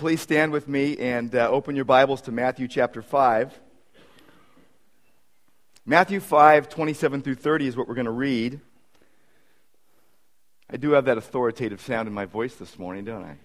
please 0.00 0.22
stand 0.22 0.50
with 0.50 0.66
me 0.66 0.96
and 0.96 1.34
uh, 1.34 1.46
open 1.50 1.76
your 1.76 1.84
Bibles 1.84 2.22
to 2.22 2.32
Matthew 2.32 2.66
chapter 2.66 3.02
5. 3.02 3.60
Matthew 5.84 6.20
5, 6.20 6.70
27 6.70 7.20
through 7.20 7.34
30 7.34 7.66
is 7.66 7.76
what 7.76 7.86
we're 7.86 7.94
going 7.94 8.06
to 8.06 8.10
read. 8.10 8.62
I 10.70 10.78
do 10.78 10.92
have 10.92 11.04
that 11.04 11.18
authoritative 11.18 11.82
sound 11.82 12.08
in 12.08 12.14
my 12.14 12.24
voice 12.24 12.54
this 12.54 12.78
morning, 12.78 13.04
don't 13.04 13.22
I? 13.22 13.36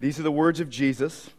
These 0.00 0.18
are 0.18 0.24
the 0.24 0.32
words 0.32 0.58
of 0.58 0.68
Jesus. 0.68 1.30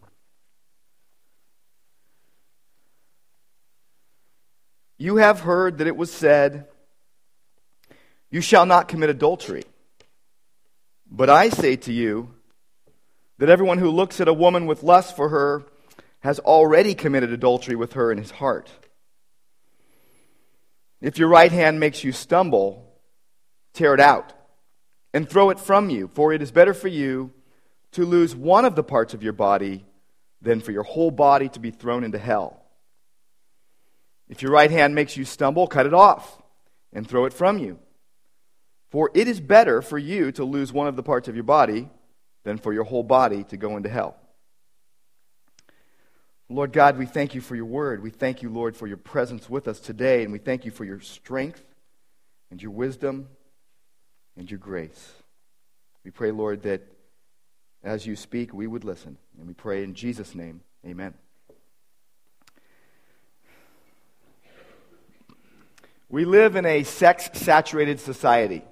You 4.98 5.18
have 5.18 5.42
heard 5.42 5.80
that 5.80 5.88
it 5.88 5.98
was 5.98 6.14
said, 6.14 6.70
You 8.30 8.40
shall 8.40 8.66
not 8.66 8.88
commit 8.88 9.10
adultery. 9.10 9.66
But 11.10 11.30
I 11.30 11.50
say 11.50 11.76
to 11.78 11.94
you 11.94 12.34
that 13.38 13.50
everyone 13.50 13.78
who 13.78 13.90
looks 13.90 14.20
at 14.20 14.28
a 14.28 14.34
woman 14.34 14.66
with 14.66 14.84
lust 14.84 15.16
for 15.16 15.30
her 15.30 15.64
has 16.20 16.40
already 16.40 16.96
committed 16.96 17.32
adultery 17.32 17.76
with 17.76 17.94
her 17.94 18.12
in 18.12 18.18
his 18.18 18.32
heart. 18.32 18.70
If 21.00 21.18
your 21.18 21.30
right 21.30 21.52
hand 21.52 21.80
makes 21.80 22.04
you 22.04 22.12
stumble, 22.12 23.00
tear 23.74 23.94
it 23.94 24.00
out 24.00 24.34
and 25.14 25.30
throw 25.30 25.52
it 25.52 25.60
from 25.60 25.90
you, 25.90 26.10
for 26.14 26.34
it 26.34 26.42
is 26.42 26.52
better 26.52 26.74
for 26.74 26.88
you 26.88 27.32
to 27.92 28.06
lose 28.06 28.36
one 28.36 28.66
of 28.66 28.76
the 28.76 28.84
parts 28.84 29.14
of 29.14 29.24
your 29.24 29.34
body 29.34 29.86
than 30.42 30.60
for 30.60 30.72
your 30.72 30.84
whole 30.84 31.12
body 31.12 31.50
to 31.50 31.60
be 31.60 31.72
thrown 31.72 32.04
into 32.04 32.18
hell. 32.18 32.64
If 34.28 34.42
your 34.42 34.52
right 34.52 34.70
hand 34.70 34.94
makes 34.94 35.16
you 35.16 35.24
stumble, 35.24 35.68
cut 35.68 35.86
it 35.86 35.94
off 35.94 36.42
and 36.92 37.08
throw 37.08 37.26
it 37.26 37.34
from 37.34 37.60
you. 37.60 37.80
For 38.90 39.12
it 39.14 39.28
is 39.28 39.40
better 39.40 39.82
for 39.82 39.98
you 39.98 40.32
to 40.34 40.46
lose 40.46 40.72
one 40.72 40.88
of 40.88 40.96
the 40.96 41.04
parts 41.04 41.28
of 41.28 41.36
your 41.36 41.44
body 41.44 41.90
than 42.44 42.58
for 42.58 42.74
your 42.74 42.86
whole 42.86 43.04
body 43.04 43.44
to 43.46 43.58
go 43.58 43.76
into 43.76 43.90
hell. 43.90 44.16
Lord 46.50 46.72
God, 46.72 46.98
we 46.98 47.06
thank 47.06 47.36
you 47.36 47.42
for 47.42 47.58
your 47.58 47.66
word. 47.66 48.02
We 48.02 48.10
thank 48.10 48.42
you, 48.42 48.50
Lord, 48.50 48.78
for 48.78 48.88
your 48.88 48.98
presence 48.98 49.50
with 49.50 49.68
us 49.68 49.82
today, 49.82 50.24
and 50.24 50.32
we 50.32 50.40
thank 50.40 50.64
you 50.64 50.72
for 50.72 50.86
your 50.86 51.02
strength 51.02 51.62
and 52.50 52.62
your 52.62 52.72
wisdom 52.72 53.28
and 54.38 54.50
your 54.50 54.60
grace. 54.60 55.12
We 56.06 56.12
pray, 56.12 56.32
Lord, 56.32 56.62
that 56.64 56.84
as 57.84 58.06
you 58.06 58.16
speak, 58.16 58.54
we 58.54 58.66
would 58.66 58.86
listen. 58.86 59.18
And 59.38 59.46
we 59.46 59.54
pray 59.54 59.84
in 59.84 59.94
Jesus' 59.94 60.34
name, 60.34 60.62
amen. 60.86 61.14
We 66.08 66.24
live 66.24 66.56
in 66.56 66.66
a 66.66 66.84
sex 66.84 67.30
saturated 67.34 68.00
society. 68.00 68.64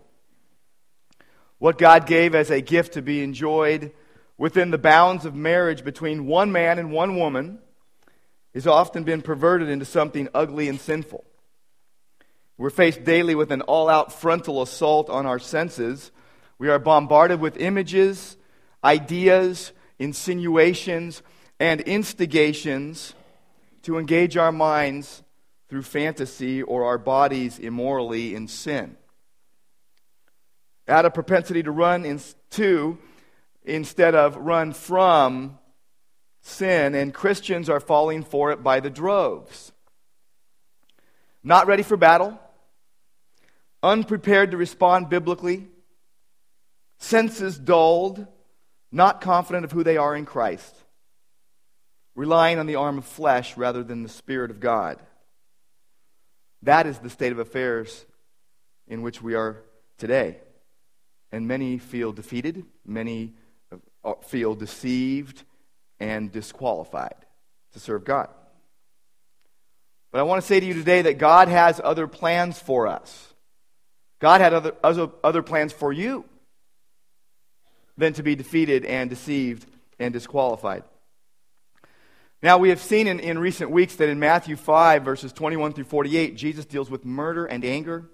What 1.58 1.78
God 1.78 2.06
gave 2.06 2.36
as 2.36 2.52
a 2.52 2.62
gift 2.62 2.94
to 2.94 3.02
be 3.02 3.24
enjoyed 3.24 3.92
within 4.38 4.72
the 4.72 4.78
bounds 4.78 5.26
of 5.26 5.34
marriage 5.34 5.84
between 5.84 6.28
one 6.28 6.52
man 6.52 6.80
and 6.80 6.92
one 6.92 7.18
woman 7.18 7.60
has 8.54 8.68
often 8.68 9.04
been 9.04 9.22
perverted 9.22 9.70
into 9.70 9.86
something 9.86 10.28
ugly 10.34 10.68
and 10.68 10.80
sinful. 10.80 11.24
We're 12.58 12.70
faced 12.70 13.04
daily 13.04 13.36
with 13.36 13.52
an 13.52 13.62
all 13.62 13.90
out 13.90 14.14
frontal 14.14 14.62
assault 14.62 15.10
on 15.10 15.26
our 15.26 15.40
senses. 15.40 16.12
We 16.58 16.70
are 16.70 16.80
bombarded 16.80 17.40
with 17.40 17.58
images, 17.58 18.38
ideas, 18.84 19.72
insinuations, 20.00 21.22
and 21.60 21.82
instigations 21.82 23.14
to 23.84 23.98
engage 23.98 24.38
our 24.38 24.52
minds 24.52 25.22
through 25.70 25.84
fantasy 25.84 26.62
or 26.62 26.86
our 26.86 26.98
bodies 26.98 27.60
immorally 27.60 28.36
in 28.36 28.48
sin 28.48 28.98
out 30.88 31.06
of 31.06 31.14
propensity 31.14 31.64
to 31.64 31.72
run 31.72 32.06
into 32.06 32.98
instead 33.64 34.16
of 34.16 34.36
run 34.38 34.74
from 34.74 35.58
sin, 36.42 36.94
and 36.94 37.14
Christians 37.14 37.70
are 37.70 37.80
falling 37.80 38.24
for 38.24 38.52
it 38.52 38.62
by 38.62 38.80
the 38.80 38.90
droves. 38.90 39.72
Not 41.44 41.68
ready 41.68 41.84
for 41.84 41.98
battle, 41.98 42.40
unprepared 43.82 44.52
to 44.52 44.58
respond 44.58 45.10
biblically, 45.10 45.68
senses 47.00 47.58
dulled, 47.58 48.26
not 48.92 49.22
confident 49.22 49.66
of 49.66 49.72
who 49.72 49.84
they 49.84 49.98
are 49.98 50.16
in 50.16 50.26
Christ, 50.26 50.76
relying 52.16 52.60
on 52.60 52.68
the 52.68 52.76
arm 52.76 53.00
of 53.00 53.06
flesh 53.06 53.58
rather 53.58 53.84
than 53.84 54.04
the 54.04 54.10
Spirit 54.10 54.52
of 54.52 54.60
God. 54.60 55.00
That 56.62 56.88
is 56.88 56.98
the 57.00 57.10
state 57.10 57.32
of 57.32 57.40
affairs 57.40 58.06
in 58.88 59.02
which 59.02 59.22
we 59.22 59.36
are 59.36 59.64
today. 59.98 60.38
And 61.32 61.48
many 61.48 61.78
feel 61.78 62.12
defeated, 62.12 62.66
many 62.86 63.34
uh, 64.04 64.14
feel 64.24 64.56
deceived 64.56 65.44
and 66.00 66.32
disqualified 66.32 67.16
to 67.74 67.80
serve 67.80 68.06
God. 68.06 68.30
But 70.12 70.20
I 70.20 70.24
want 70.24 70.42
to 70.42 70.48
say 70.48 70.60
to 70.60 70.66
you 70.66 70.74
today 70.74 71.02
that 71.04 71.18
God 71.18 71.48
has 71.50 71.82
other 71.84 72.08
plans 72.08 72.58
for 72.60 72.88
us. 72.88 73.34
God 74.20 74.40
had 74.40 74.54
other, 74.54 74.74
other, 74.84 75.10
other 75.24 75.44
plans 75.44 75.74
for 75.74 75.92
you 75.92 76.26
than 77.98 78.14
to 78.14 78.24
be 78.24 78.36
defeated 78.36 78.86
and 78.86 79.10
deceived 79.10 79.66
and 80.00 80.14
disqualified. 80.14 80.84
Now, 82.42 82.58
we 82.58 82.70
have 82.70 82.82
seen 82.82 83.08
in, 83.08 83.20
in 83.20 83.40
recent 83.40 83.72
weeks 83.72 83.96
that 83.96 84.10
in 84.10 84.20
Matthew 84.20 84.56
5, 84.56 85.04
verses 85.04 85.34
21 85.34 85.74
through 85.74 85.86
48, 85.86 86.36
Jesus 86.36 86.66
deals 86.66 86.90
with 86.90 87.04
murder 87.04 87.46
and 87.46 87.66
anger. 87.66 88.10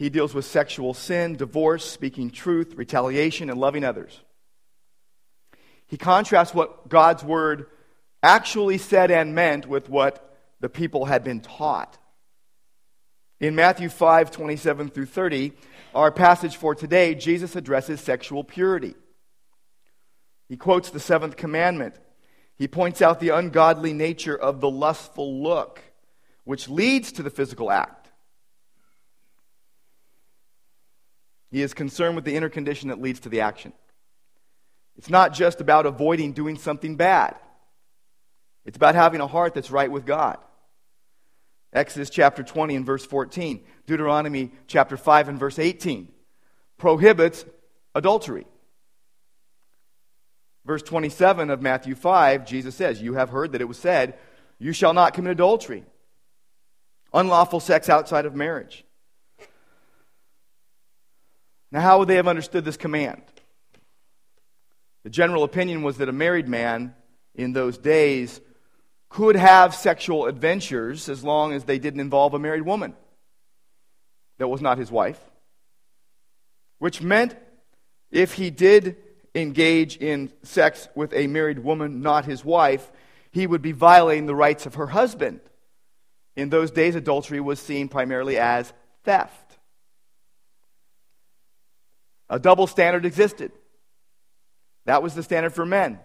He 0.00 0.08
deals 0.08 0.32
with 0.32 0.46
sexual 0.46 0.94
sin, 0.94 1.36
divorce, 1.36 1.84
speaking 1.84 2.30
truth, 2.30 2.72
retaliation, 2.74 3.50
and 3.50 3.60
loving 3.60 3.84
others. 3.84 4.18
He 5.88 5.98
contrasts 5.98 6.54
what 6.54 6.88
God's 6.88 7.22
word 7.22 7.66
actually 8.22 8.78
said 8.78 9.10
and 9.10 9.34
meant 9.34 9.66
with 9.66 9.90
what 9.90 10.38
the 10.58 10.70
people 10.70 11.04
had 11.04 11.22
been 11.22 11.40
taught. 11.40 11.98
In 13.40 13.54
Matthew 13.54 13.90
5 13.90 14.30
27 14.30 14.88
through 14.88 15.04
30, 15.04 15.52
our 15.94 16.10
passage 16.10 16.56
for 16.56 16.74
today, 16.74 17.14
Jesus 17.14 17.54
addresses 17.54 18.00
sexual 18.00 18.42
purity. 18.42 18.94
He 20.48 20.56
quotes 20.56 20.88
the 20.88 20.98
seventh 20.98 21.36
commandment. 21.36 21.94
He 22.56 22.68
points 22.68 23.02
out 23.02 23.20
the 23.20 23.36
ungodly 23.36 23.92
nature 23.92 24.34
of 24.34 24.62
the 24.62 24.70
lustful 24.70 25.42
look, 25.42 25.82
which 26.44 26.70
leads 26.70 27.12
to 27.12 27.22
the 27.22 27.28
physical 27.28 27.70
act. 27.70 27.99
He 31.50 31.62
is 31.62 31.74
concerned 31.74 32.16
with 32.16 32.24
the 32.24 32.36
inner 32.36 32.48
condition 32.48 32.88
that 32.88 33.00
leads 33.00 33.20
to 33.20 33.28
the 33.28 33.40
action. 33.40 33.72
It's 34.96 35.10
not 35.10 35.32
just 35.32 35.60
about 35.60 35.86
avoiding 35.86 36.32
doing 36.32 36.56
something 36.56 36.96
bad, 36.96 37.36
it's 38.64 38.76
about 38.76 38.94
having 38.94 39.20
a 39.20 39.26
heart 39.26 39.54
that's 39.54 39.70
right 39.70 39.90
with 39.90 40.06
God. 40.06 40.38
Exodus 41.72 42.10
chapter 42.10 42.42
20 42.42 42.74
and 42.74 42.86
verse 42.86 43.06
14, 43.06 43.64
Deuteronomy 43.86 44.50
chapter 44.66 44.96
5 44.96 45.28
and 45.28 45.38
verse 45.38 45.58
18 45.58 46.08
prohibits 46.78 47.44
adultery. 47.94 48.46
Verse 50.64 50.82
27 50.82 51.48
of 51.50 51.62
Matthew 51.62 51.94
5, 51.94 52.44
Jesus 52.44 52.74
says, 52.74 53.00
You 53.00 53.14
have 53.14 53.30
heard 53.30 53.52
that 53.52 53.60
it 53.60 53.68
was 53.68 53.78
said, 53.78 54.18
You 54.58 54.72
shall 54.72 54.92
not 54.92 55.14
commit 55.14 55.32
adultery, 55.32 55.84
unlawful 57.14 57.60
sex 57.60 57.88
outside 57.88 58.26
of 58.26 58.34
marriage. 58.34 58.84
Now, 61.72 61.80
how 61.80 61.98
would 61.98 62.08
they 62.08 62.16
have 62.16 62.28
understood 62.28 62.64
this 62.64 62.76
command? 62.76 63.22
The 65.04 65.10
general 65.10 65.44
opinion 65.44 65.82
was 65.82 65.98
that 65.98 66.08
a 66.08 66.12
married 66.12 66.48
man 66.48 66.94
in 67.34 67.52
those 67.52 67.78
days 67.78 68.40
could 69.08 69.36
have 69.36 69.74
sexual 69.74 70.26
adventures 70.26 71.08
as 71.08 71.24
long 71.24 71.52
as 71.52 71.64
they 71.64 71.78
didn't 71.78 72.00
involve 72.00 72.34
a 72.34 72.38
married 72.38 72.64
woman 72.64 72.94
that 74.38 74.48
was 74.48 74.60
not 74.60 74.78
his 74.78 74.90
wife. 74.90 75.20
Which 76.78 77.02
meant 77.02 77.36
if 78.10 78.34
he 78.34 78.50
did 78.50 78.96
engage 79.34 79.96
in 79.96 80.32
sex 80.42 80.88
with 80.94 81.12
a 81.12 81.26
married 81.26 81.60
woman, 81.60 82.00
not 82.00 82.24
his 82.24 82.44
wife, 82.44 82.90
he 83.30 83.46
would 83.46 83.62
be 83.62 83.72
violating 83.72 84.26
the 84.26 84.34
rights 84.34 84.66
of 84.66 84.74
her 84.74 84.88
husband. 84.88 85.40
In 86.36 86.48
those 86.48 86.70
days, 86.70 86.94
adultery 86.94 87.40
was 87.40 87.60
seen 87.60 87.88
primarily 87.88 88.38
as 88.38 88.72
theft. 89.04 89.49
A 92.30 92.38
double 92.38 92.66
standard 92.66 93.04
existed. 93.04 93.52
That 94.86 95.02
was 95.02 95.14
the 95.14 95.22
standard 95.22 95.52
for 95.52 95.66
men. 95.66 95.98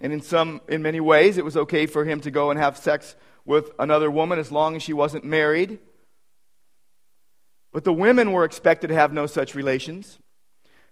And 0.00 0.12
in 0.12 0.20
some 0.20 0.60
in 0.68 0.82
many 0.82 1.00
ways 1.00 1.38
it 1.38 1.44
was 1.44 1.56
okay 1.56 1.86
for 1.86 2.04
him 2.04 2.20
to 2.22 2.30
go 2.30 2.50
and 2.50 2.58
have 2.58 2.76
sex 2.76 3.14
with 3.44 3.70
another 3.78 4.10
woman 4.10 4.38
as 4.38 4.50
long 4.50 4.76
as 4.76 4.82
she 4.82 4.92
wasn't 4.92 5.24
married. 5.24 5.78
But 7.72 7.84
the 7.84 7.92
women 7.92 8.32
were 8.32 8.44
expected 8.44 8.88
to 8.88 8.94
have 8.94 9.12
no 9.12 9.26
such 9.26 9.54
relations. 9.54 10.18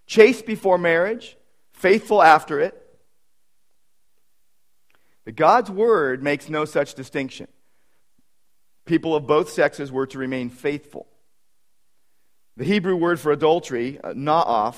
Chaste 0.07 0.45
before 0.45 0.77
marriage, 0.77 1.37
faithful 1.73 2.23
after 2.23 2.59
it. 2.59 2.75
But 5.25 5.35
God's 5.35 5.69
word 5.69 6.23
makes 6.23 6.49
no 6.49 6.65
such 6.65 6.93
distinction. 6.93 7.47
People 8.85 9.15
of 9.15 9.27
both 9.27 9.49
sexes 9.49 9.91
were 9.91 10.07
to 10.07 10.17
remain 10.17 10.49
faithful. 10.49 11.07
The 12.59 12.65
Hebrew 12.65 12.97
word 12.97 13.21
for 13.21 13.31
adultery, 13.31 14.01
uh, 14.03 14.09
na'af, 14.09 14.75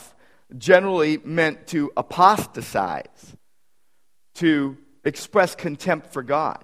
generally 0.55 1.17
meant 1.17 1.65
to 1.69 1.91
apostatize, 1.97 3.35
to 4.35 4.77
express 5.03 5.55
contempt 5.55 6.13
for 6.13 6.21
God. 6.21 6.63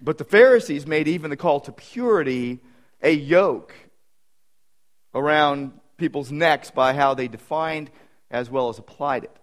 But 0.00 0.18
the 0.18 0.24
Pharisees 0.24 0.86
made 0.86 1.08
even 1.08 1.30
the 1.30 1.36
call 1.36 1.58
to 1.62 1.72
purity 1.72 2.60
a 3.02 3.10
yoke 3.10 3.74
around 5.16 5.72
people's 5.96 6.30
necks 6.30 6.70
by 6.70 6.92
how 6.92 7.14
they 7.14 7.26
defined 7.26 7.90
as 8.30 8.48
well 8.48 8.68
as 8.68 8.78
applied 8.78 9.24
it. 9.24 9.36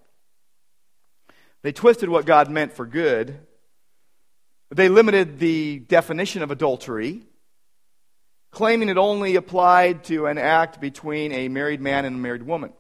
They 1.64 1.74
twisted 1.74 2.08
what 2.08 2.26
God 2.26 2.50
meant 2.50 2.72
for 2.72 2.86
good. 2.86 3.38
They 4.74 4.88
limited 4.88 5.38
the 5.38 5.80
definition 5.80 6.44
of 6.44 6.50
adultery, 6.50 7.24
claiming 8.52 8.90
it 8.90 8.98
only 8.98 9.36
applied 9.36 10.04
to 10.06 10.26
an 10.26 10.38
act 10.38 10.82
between 10.82 11.32
a 11.32 11.48
married 11.48 11.82
man 11.82 12.06
and 12.06 12.16
a 12.16 12.20
married 12.20 12.44
woman. 12.44 12.74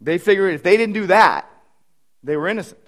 They 0.00 0.18
figured 0.18 0.54
if 0.54 0.62
they 0.62 0.76
didn't 0.76 0.94
do 0.94 1.06
that, 1.06 1.50
they 2.22 2.36
were 2.36 2.48
innocent. 2.48 2.80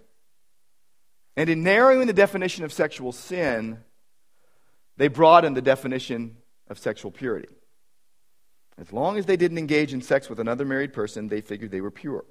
And 1.37 1.49
in 1.49 1.63
narrowing 1.63 2.07
the 2.07 2.13
definition 2.13 2.65
of 2.65 2.73
sexual 2.73 3.13
sin, 3.13 3.79
they 4.97 5.09
broadened 5.09 5.57
the 5.57 5.63
definition 5.63 6.37
of 6.69 6.79
sexual 6.79 7.11
purity. 7.11 7.49
As 8.77 8.93
long 8.93 9.19
as 9.19 9.27
they 9.27 9.37
didn't 9.37 9.59
engage 9.59 9.93
in 9.93 10.03
sex 10.03 10.29
with 10.29 10.41
another 10.41 10.65
married 10.65 10.93
person, 10.93 11.29
they 11.29 11.41
figured 11.41 11.71
they 11.71 11.81
were 11.81 11.91
pure. 11.91 12.25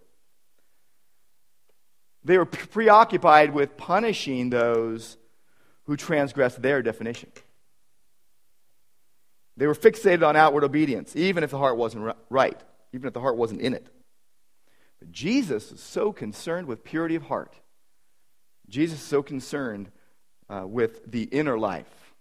They 2.24 2.38
were 2.38 2.46
preoccupied 2.46 3.54
with 3.54 3.78
punishing 3.78 4.50
those 4.50 5.18
who 5.86 5.96
transgressed 5.96 6.62
their 6.62 6.82
definition. 6.82 7.32
They 9.58 9.66
were 9.66 9.76
fixated 9.76 10.26
on 10.26 10.36
outward 10.36 10.64
obedience, 10.64 11.16
even 11.16 11.44
if 11.44 11.50
the 11.50 11.58
heart 11.58 11.78
wasn't 11.78 12.16
right, 12.30 12.60
even 12.94 13.08
if 13.08 13.14
the 13.14 13.20
heart 13.20 13.38
wasn't 13.38 13.62
in 13.62 13.74
it. 13.74 13.88
But 15.00 15.12
Jesus 15.12 15.72
is 15.72 15.82
so 15.82 16.14
concerned 16.14 16.68
with 16.68 16.84
purity 16.84 17.16
of 17.16 17.24
heart. 17.24 17.56
Jesus 18.70 19.00
is 19.00 19.06
so 19.06 19.24
concerned 19.24 19.90
uh, 20.48 20.64
with 20.68 21.12
the 21.12 21.24
inner 21.24 21.58
life, 21.58 22.14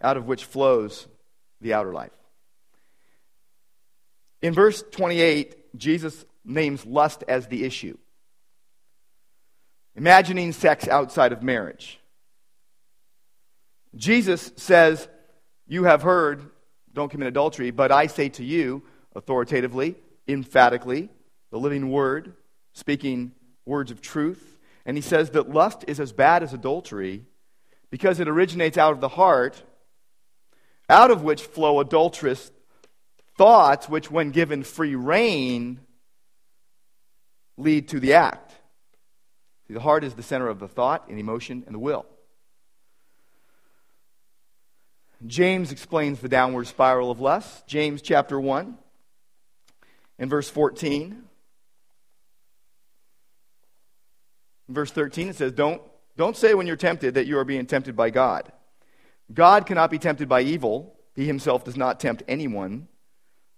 out 0.00 0.16
of 0.16 0.26
which 0.26 0.46
flows 0.46 1.06
the 1.60 1.74
outer 1.74 1.92
life. 1.92 2.10
In 4.40 4.54
verse 4.54 4.82
28, 4.92 5.76
Jesus 5.76 6.24
names 6.44 6.86
lust 6.86 7.22
as 7.28 7.48
the 7.48 7.64
issue. 7.64 7.98
Imagining 9.94 10.52
sex 10.52 10.88
outside 10.88 11.32
of 11.32 11.42
marriage. 11.42 11.98
Jesus 13.94 14.52
says, 14.56 15.08
You 15.66 15.84
have 15.84 16.02
heard, 16.02 16.50
don't 16.92 17.10
commit 17.10 17.28
adultery, 17.28 17.70
but 17.70 17.90
I 17.90 18.06
say 18.06 18.28
to 18.30 18.44
you, 18.44 18.82
authoritatively, 19.14 19.96
emphatically, 20.28 21.08
the 21.50 21.58
living 21.58 21.90
word, 21.90 22.34
speaking 22.72 23.32
words 23.64 23.90
of 23.90 24.00
truth. 24.00 24.58
And 24.84 24.96
he 24.96 25.00
says 25.00 25.30
that 25.30 25.50
lust 25.50 25.84
is 25.88 25.98
as 25.98 26.12
bad 26.12 26.42
as 26.42 26.52
adultery 26.52 27.24
because 27.90 28.20
it 28.20 28.28
originates 28.28 28.78
out 28.78 28.92
of 28.92 29.00
the 29.00 29.08
heart, 29.08 29.62
out 30.88 31.10
of 31.10 31.22
which 31.22 31.42
flow 31.42 31.80
adulterous 31.80 32.52
thoughts, 33.36 33.88
which, 33.88 34.10
when 34.10 34.30
given 34.30 34.62
free 34.62 34.94
rein, 34.94 35.80
lead 37.56 37.88
to 37.88 38.00
the 38.00 38.14
act. 38.14 38.52
See, 39.66 39.74
the 39.74 39.80
heart 39.80 40.04
is 40.04 40.14
the 40.14 40.22
center 40.22 40.48
of 40.48 40.60
the 40.60 40.68
thought 40.68 41.08
and 41.08 41.18
emotion 41.18 41.64
and 41.66 41.74
the 41.74 41.80
will. 41.80 42.06
James 45.24 45.72
explains 45.72 46.20
the 46.20 46.28
downward 46.28 46.66
spiral 46.66 47.10
of 47.10 47.20
lust. 47.20 47.66
James 47.66 48.02
chapter 48.02 48.38
1 48.38 48.76
in 50.18 50.28
verse 50.28 50.48
14. 50.50 51.22
In 54.68 54.74
verse 54.74 54.90
13, 54.90 55.28
it 55.28 55.36
says, 55.36 55.52
don't, 55.52 55.80
don't 56.16 56.36
say 56.36 56.54
when 56.54 56.66
you're 56.66 56.76
tempted 56.76 57.14
that 57.14 57.26
you 57.26 57.38
are 57.38 57.44
being 57.44 57.66
tempted 57.66 57.96
by 57.96 58.10
God. 58.10 58.50
God 59.32 59.66
cannot 59.66 59.90
be 59.90 59.98
tempted 59.98 60.28
by 60.28 60.42
evil. 60.42 60.96
He 61.14 61.26
himself 61.26 61.64
does 61.64 61.76
not 61.76 62.00
tempt 62.00 62.22
anyone. 62.28 62.88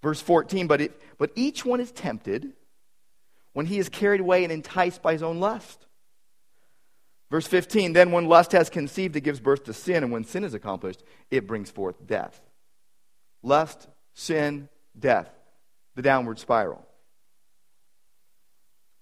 Verse 0.02 0.20
14, 0.20 0.66
but, 0.66 0.80
it, 0.80 1.00
but 1.18 1.32
each 1.34 1.64
one 1.64 1.80
is 1.80 1.90
tempted 1.90 2.52
when 3.52 3.66
he 3.66 3.78
is 3.78 3.88
carried 3.88 4.20
away 4.20 4.44
and 4.44 4.52
enticed 4.52 5.02
by 5.02 5.12
his 5.12 5.22
own 5.22 5.40
lust. 5.40 5.87
Verse 7.30 7.46
15, 7.46 7.92
then 7.92 8.10
when 8.10 8.26
lust 8.26 8.52
has 8.52 8.70
conceived, 8.70 9.14
it 9.16 9.20
gives 9.20 9.40
birth 9.40 9.64
to 9.64 9.74
sin, 9.74 10.02
and 10.02 10.12
when 10.12 10.24
sin 10.24 10.44
is 10.44 10.54
accomplished, 10.54 11.02
it 11.30 11.46
brings 11.46 11.70
forth 11.70 12.06
death. 12.06 12.40
Lust, 13.42 13.88
sin, 14.14 14.68
death 14.98 15.30
the 15.98 16.02
downward 16.02 16.38
spiral. 16.38 16.86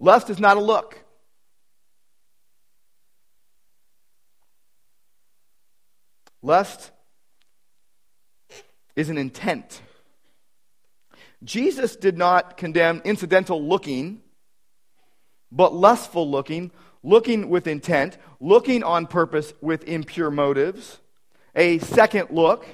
Lust 0.00 0.30
is 0.30 0.38
not 0.38 0.56
a 0.56 0.60
look. 0.60 0.98
Lust 6.40 6.90
is 8.94 9.10
an 9.10 9.18
intent. 9.18 9.82
Jesus 11.44 11.96
did 11.96 12.16
not 12.16 12.56
condemn 12.56 13.02
incidental 13.04 13.62
looking, 13.62 14.22
but 15.52 15.74
lustful 15.74 16.30
looking, 16.30 16.70
looking 17.06 17.48
with 17.48 17.68
intent, 17.68 18.18
looking 18.40 18.82
on 18.82 19.06
purpose 19.06 19.54
with 19.60 19.84
impure 19.84 20.30
motives, 20.30 20.98
a 21.54 21.78
second 21.78 22.30
look, 22.30 22.66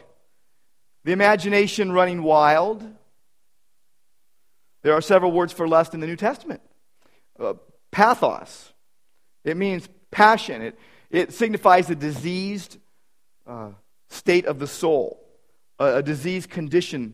the 1.05 1.13
imagination 1.13 1.93
running 1.93 2.23
wild, 2.23 2.83
there 4.83 4.95
are 4.95 5.03
several 5.03 5.31
words 5.31 5.53
for 5.53 5.69
lust 5.69 5.93
in 5.93 6.01
the 6.01 6.07
New 6.07 6.17
Testament. 6.17 6.63
Uh, 7.39 7.55
pathos, 7.91 8.73
it 9.45 9.57
means 9.59 9.87
passion, 10.11 10.63
it, 10.63 10.79
it 11.11 11.35
signifies 11.35 11.91
a 11.91 11.95
diseased 11.95 12.79
uh, 13.47 13.73
state 14.09 14.47
of 14.47 14.59
the 14.59 14.67
soul, 14.67 15.23
a, 15.79 15.97
a 15.97 16.03
diseased 16.03 16.49
condition 16.49 17.13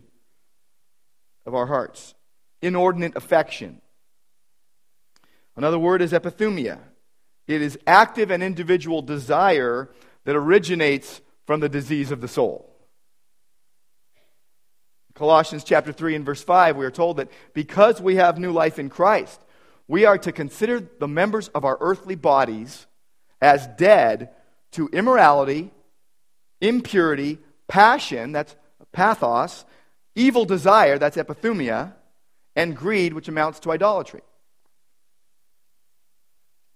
of 1.44 1.54
our 1.56 1.66
hearts, 1.66 2.14
inordinate 2.62 3.16
affection. 3.16 3.82
Another 5.56 5.80
word 5.80 6.00
is 6.00 6.12
epithumia. 6.12 6.78
It 7.48 7.62
is 7.62 7.78
active 7.86 8.30
and 8.30 8.42
individual 8.42 9.00
desire 9.02 9.90
that 10.24 10.36
originates 10.36 11.22
from 11.46 11.60
the 11.60 11.68
disease 11.68 12.10
of 12.10 12.20
the 12.20 12.28
soul. 12.28 12.66
Colossians 15.14 15.64
chapter 15.64 15.90
3 15.90 16.14
and 16.14 16.26
verse 16.26 16.42
5, 16.42 16.76
we 16.76 16.84
are 16.84 16.90
told 16.90 17.16
that 17.16 17.30
because 17.54 18.00
we 18.00 18.16
have 18.16 18.38
new 18.38 18.52
life 18.52 18.78
in 18.78 18.90
Christ, 18.90 19.40
we 19.88 20.04
are 20.04 20.18
to 20.18 20.30
consider 20.30 20.78
the 20.78 21.08
members 21.08 21.49
of 21.49 21.64
our 21.64 21.78
earthly 21.80 22.14
bodies 22.14 22.87
as 23.40 23.66
dead 23.78 24.28
to 24.73 24.88
immorality, 24.88 25.73
impurity, 26.61 27.38
passion, 27.66 28.32
that's 28.32 28.54
pathos, 28.92 29.64
evil 30.14 30.44
desire, 30.44 30.99
that's 30.99 31.16
epithumia, 31.16 31.94
and 32.54 32.76
greed, 32.76 33.14
which 33.14 33.28
amounts 33.28 33.61
to 33.61 33.73
idolatry. 33.73 34.20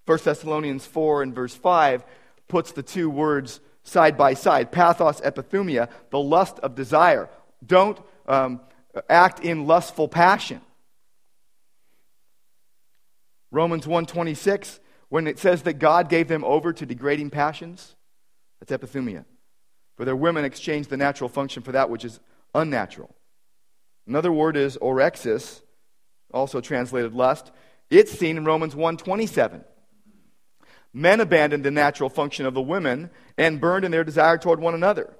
1 0.06 0.18
Thessalonians 0.24 0.86
4 0.86 1.22
and 1.22 1.34
verse 1.34 1.54
5 1.54 2.04
puts 2.48 2.72
the 2.72 2.82
two 2.82 3.08
words 3.08 3.60
side 3.82 4.16
by 4.16 4.34
side 4.34 4.72
pathos, 4.72 5.20
epithumia, 5.20 5.88
the 6.10 6.18
lust 6.18 6.58
of 6.60 6.74
desire. 6.74 7.28
Don't 7.64 7.98
um, 8.26 8.60
act 9.08 9.40
in 9.40 9.66
lustful 9.66 10.08
passion. 10.08 10.60
Romans 13.50 13.86
1:26 13.86 14.80
when 15.08 15.26
it 15.26 15.38
says 15.38 15.64
that 15.64 15.74
God 15.74 16.08
gave 16.08 16.26
them 16.26 16.42
over 16.42 16.72
to 16.72 16.86
degrading 16.86 17.28
passions, 17.28 17.96
that's 18.58 18.72
epithumia. 18.72 19.26
For 19.98 20.06
their 20.06 20.16
women 20.16 20.46
exchanged 20.46 20.88
the 20.88 20.96
natural 20.96 21.28
function 21.28 21.62
for 21.62 21.72
that 21.72 21.90
which 21.90 22.02
is 22.02 22.18
unnatural. 22.54 23.14
Another 24.06 24.32
word 24.32 24.56
is 24.56 24.78
orexis, 24.78 25.60
also 26.32 26.62
translated 26.62 27.12
lust. 27.12 27.52
It's 27.90 28.10
seen 28.10 28.38
in 28.38 28.46
Romans 28.46 28.74
1:27. 28.74 29.64
Men 30.94 31.20
abandoned 31.20 31.64
the 31.64 31.70
natural 31.70 32.10
function 32.10 32.44
of 32.44 32.54
the 32.54 32.60
women 32.60 33.10
and 33.38 33.60
burned 33.60 33.84
in 33.84 33.90
their 33.90 34.04
desire 34.04 34.36
toward 34.36 34.60
one 34.60 34.74
another. 34.74 35.14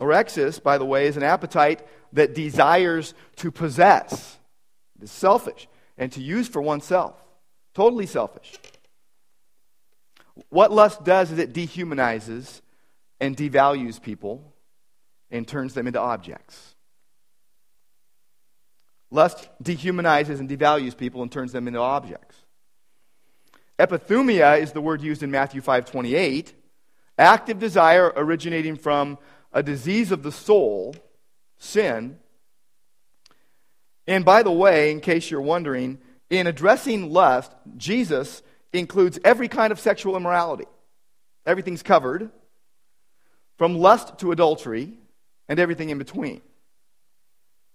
Orexis, 0.00 0.62
by 0.62 0.78
the 0.78 0.84
way, 0.84 1.06
is 1.06 1.16
an 1.16 1.22
appetite 1.22 1.86
that 2.12 2.34
desires 2.34 3.14
to 3.36 3.50
possess. 3.50 4.38
It 4.98 5.04
is 5.04 5.10
selfish 5.10 5.68
and 5.98 6.10
to 6.12 6.20
use 6.20 6.48
for 6.48 6.62
oneself. 6.62 7.14
Totally 7.74 8.06
selfish. 8.06 8.56
What 10.48 10.72
lust 10.72 11.04
does 11.04 11.30
is 11.30 11.38
it 11.38 11.52
dehumanizes 11.52 12.62
and 13.20 13.36
devalues 13.36 14.02
people 14.02 14.54
and 15.30 15.46
turns 15.46 15.74
them 15.74 15.86
into 15.86 16.00
objects. 16.00 16.69
Lust 19.10 19.48
dehumanizes 19.62 20.38
and 20.38 20.48
devalues 20.48 20.96
people 20.96 21.22
and 21.22 21.32
turns 21.32 21.52
them 21.52 21.66
into 21.66 21.80
objects. 21.80 22.36
Epithumia 23.78 24.60
is 24.60 24.72
the 24.72 24.80
word 24.80 25.00
used 25.00 25.22
in 25.22 25.30
Matthew 25.30 25.60
5:28, 25.60 26.52
active 27.18 27.58
desire 27.58 28.12
originating 28.14 28.76
from 28.76 29.18
a 29.52 29.62
disease 29.62 30.12
of 30.12 30.22
the 30.22 30.30
soul, 30.30 30.94
sin. 31.58 32.18
And 34.06 34.24
by 34.24 34.42
the 34.42 34.52
way, 34.52 34.90
in 34.90 35.00
case 35.00 35.30
you're 35.30 35.40
wondering, 35.40 35.98
in 36.28 36.46
addressing 36.46 37.12
lust, 37.12 37.52
Jesus 37.76 38.42
includes 38.72 39.18
every 39.24 39.48
kind 39.48 39.72
of 39.72 39.80
sexual 39.80 40.16
immorality. 40.16 40.66
Everything's 41.46 41.82
covered, 41.82 42.30
from 43.56 43.76
lust 43.76 44.18
to 44.18 44.30
adultery, 44.30 44.98
and 45.48 45.58
everything 45.58 45.90
in 45.90 45.98
between. 45.98 46.42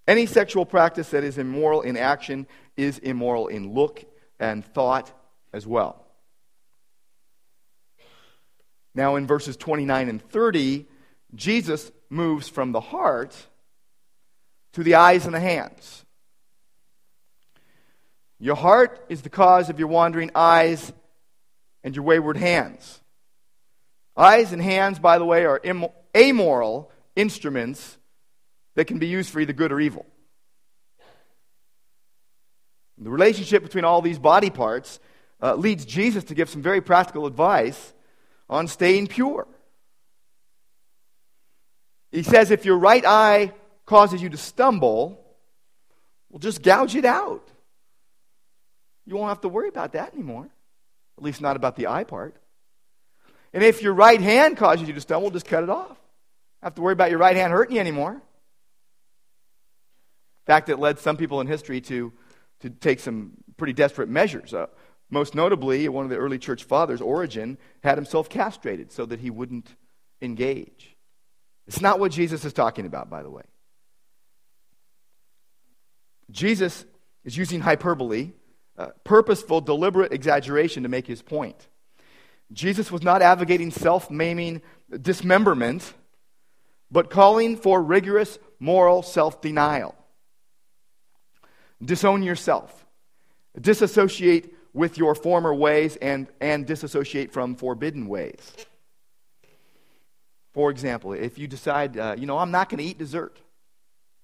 Any 0.08 0.26
sexual 0.28 0.66
practice 0.66 1.10
that 1.12 1.24
is 1.24 1.38
immoral 1.38 1.82
in 1.82 1.98
action 1.98 2.48
is 2.78 3.00
immoral 3.00 3.48
in 3.48 3.74
look 3.74 4.04
and 4.40 4.64
thought 4.64 5.12
as 5.52 5.66
well. 5.66 6.06
Now, 8.94 9.16
in 9.16 9.28
verses 9.28 9.58
29 9.58 10.08
and 10.08 10.22
30, 10.22 10.86
Jesus 11.34 11.92
moves 12.10 12.48
from 12.48 12.72
the 12.72 12.80
heart 12.80 13.36
to 14.74 14.84
the 14.84 14.96
eyes 14.96 15.26
and 15.26 15.34
the 15.34 15.40
hands. 15.40 16.06
Your 18.40 18.56
heart 18.56 19.06
is 19.10 19.22
the 19.22 19.30
cause 19.30 19.70
of 19.70 19.80
your 19.80 19.88
wandering 19.88 20.32
eyes 20.36 20.94
and 21.84 21.96
your 21.96 22.06
wayward 22.06 22.38
hands. 22.38 23.02
Eyes 24.16 24.54
and 24.54 24.62
hands, 24.62 25.00
by 25.00 25.18
the 25.18 25.26
way, 25.26 25.46
are 25.46 25.62
amoral 26.16 26.92
instruments 27.16 27.98
that 28.75 28.86
can 28.86 29.00
be 29.00 29.08
used 29.08 29.29
for 29.29 29.39
either 29.39 29.53
good 29.53 29.72
or 29.72 29.79
evil. 29.79 30.05
The 32.98 33.10
relationship 33.10 33.63
between 33.63 33.84
all 33.84 34.01
these 34.01 34.20
body 34.20 34.50
parts 34.50 35.00
uh, 35.41 35.55
leads 35.55 35.86
Jesus 35.86 36.24
to 36.25 36.36
give 36.36 36.50
some 36.50 36.62
very 36.62 36.82
practical 36.82 37.25
advice 37.25 37.94
on 38.50 38.67
staying 38.67 39.08
pure. 39.08 39.48
He 42.12 42.24
says 42.24 42.51
if 42.51 42.63
your 42.63 42.77
right 42.77 43.03
eye 43.05 43.53
causes 43.86 44.22
you 44.22 44.29
to 44.29 44.38
stumble, 44.38 45.20
well, 46.29 46.39
just 46.39 46.62
gouge 46.62 46.96
it 46.96 47.05
out. 47.05 47.48
You 49.05 49.15
won't 49.15 49.29
have 49.29 49.41
to 49.41 49.50
worry 49.50 49.67
about 49.67 49.94
that 49.94 50.13
anymore, 50.13 50.48
at 51.17 51.24
least 51.24 51.41
not 51.41 51.55
about 51.58 51.75
the 51.75 51.88
eye 51.88 52.05
part. 52.05 52.36
And 53.53 53.63
if 53.63 53.82
your 53.82 53.94
right 53.94 54.20
hand 54.20 54.58
causes 54.58 54.88
you 54.88 54.94
to 54.94 55.01
stumble, 55.01 55.29
just 55.32 55.46
cut 55.46 55.63
it 55.63 55.70
off. 55.70 55.98
Have 56.63 56.75
to 56.75 56.82
worry 56.82 56.94
about 56.94 57.10
your 57.10 57.20
right 57.20 57.36
hand 57.36 57.51
hurting 57.51 57.75
you 57.75 57.82
anymore. 57.82 58.22
Fact, 60.46 60.70
it 60.70 60.78
led 60.78 61.00
some 61.00 61.18
people 61.18 61.42
in 61.42 61.48
history 61.48 61.82
to, 61.82 62.14
to 62.62 62.70
take 62.70 63.00
some 63.00 63.34
pretty 63.58 63.74
desperate 63.74 64.10
measures. 64.10 64.54
Uh, 64.54 64.68
most 65.10 65.36
notably, 65.36 65.88
one 65.88 66.06
of 66.06 66.10
the 66.10 66.18
early 66.18 66.38
church 66.38 66.64
fathers, 66.64 67.02
Origen, 67.02 67.58
had 67.84 67.98
himself 67.98 68.30
castrated 68.30 68.92
so 68.92 69.06
that 69.06 69.20
he 69.20 69.30
wouldn't 69.30 69.75
engage. 70.22 70.96
It's 71.68 71.82
not 71.82 72.00
what 72.00 72.12
Jesus 72.12 72.46
is 72.46 72.54
talking 72.54 72.86
about, 72.86 73.10
by 73.10 73.24
the 73.24 73.30
way. 73.30 73.44
Jesus 76.32 76.86
is 77.24 77.38
using 77.38 77.62
hyperbole, 77.62 78.32
uh, 78.78 78.88
purposeful, 79.04 79.62
deliberate 79.62 80.12
exaggeration 80.12 80.84
to 80.84 80.90
make 80.90 81.08
his 81.08 81.22
point. 81.22 81.68
Jesus 82.52 82.92
was 82.92 83.02
not 83.02 83.22
advocating 83.22 83.72
self 83.72 84.12
maiming 84.12 84.62
dismemberment, 85.02 85.94
but 86.92 87.10
calling 87.10 87.58
for 87.58 87.82
rigorous 87.82 88.38
moral 88.60 89.02
self 89.02 89.42
denial. 89.42 89.96
Disown 91.84 92.24
yourself, 92.24 92.86
disassociate 93.60 94.53
with 94.74 94.98
your 94.98 95.15
former 95.15 95.53
ways 95.53 95.96
and, 95.98 96.27
and 96.39 96.65
disassociate 96.65 97.32
from 97.32 97.55
forbidden 97.55 98.08
ways. 98.08 98.53
For 100.53 100.72
example, 100.72 101.13
if 101.13 101.38
you 101.38 101.48
decide, 101.48 101.98
uh, 101.98 102.15
you 102.17 102.25
know, 102.25 102.38
I'm 102.38 102.51
not 102.51 102.70
going 102.70 102.79
to 102.79 102.84
eat 102.84 102.98
dessert, 102.98 103.38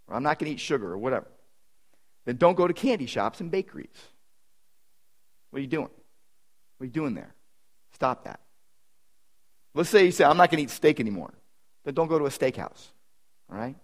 or 0.08 0.16
I'm 0.16 0.24
not 0.24 0.40
going 0.40 0.50
to 0.50 0.54
eat 0.54 0.60
sugar, 0.60 0.92
or 0.92 0.98
whatever, 0.98 1.28
then 2.26 2.38
don't 2.38 2.56
go 2.56 2.68
to 2.68 2.74
candy 2.74 3.06
shops 3.06 3.42
and 3.42 3.52
bakeries. 3.52 3.90
What 5.50 5.60
are 5.60 5.62
you 5.62 5.68
doing? 5.68 5.90
What 6.78 6.84
are 6.84 6.86
you 6.86 6.92
doing 6.92 7.16
there? 7.16 7.36
Stop 7.94 8.24
that. 8.24 8.40
Let's 9.74 9.90
say 9.90 10.06
you 10.06 10.12
say, 10.12 10.24
I'm 10.24 10.38
not 10.38 10.50
going 10.50 10.58
to 10.58 10.64
eat 10.64 10.70
steak 10.70 11.00
anymore. 11.00 11.34
Then 11.84 11.94
don't 11.94 12.08
go 12.08 12.20
to 12.20 12.26
a 12.26 12.30
steakhouse. 12.30 12.88
All 13.52 13.58
right? 13.58 13.76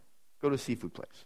Go 0.42 0.50
to 0.50 0.56
a 0.56 0.58
seafood 0.58 0.94
place. 0.94 1.26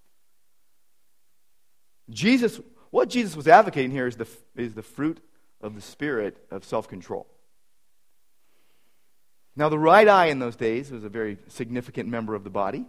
Jesus, 2.12 2.60
what 2.92 3.10
Jesus 3.10 3.36
was 3.36 3.48
advocating 3.48 3.92
here 3.92 4.08
is 4.08 4.18
the, 4.18 4.28
is 4.56 4.74
the 4.74 4.84
fruit 4.84 5.20
of 5.62 5.76
the 5.76 5.82
spirit 5.82 6.38
of 6.52 6.64
self 6.64 6.88
control. 6.88 7.28
Now, 9.56 9.70
the 9.70 9.80
right 9.80 10.08
eye 10.08 10.28
in 10.28 10.40
those 10.40 10.56
days 10.56 10.92
was 10.92 11.04
a 11.04 11.10
very 11.10 11.38
significant 11.48 12.08
member 12.08 12.36
of 12.36 12.44
the 12.44 12.50
body. 12.50 12.86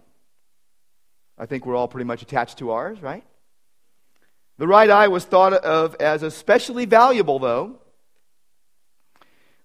I 1.37 1.45
think 1.45 1.65
we're 1.65 1.75
all 1.75 1.87
pretty 1.87 2.05
much 2.05 2.21
attached 2.21 2.59
to 2.59 2.71
ours, 2.71 3.01
right? 3.01 3.23
The 4.57 4.67
right 4.67 4.89
eye 4.89 5.07
was 5.07 5.25
thought 5.25 5.53
of 5.53 5.95
as 5.95 6.23
especially 6.23 6.85
valuable, 6.85 7.39
though. 7.39 7.79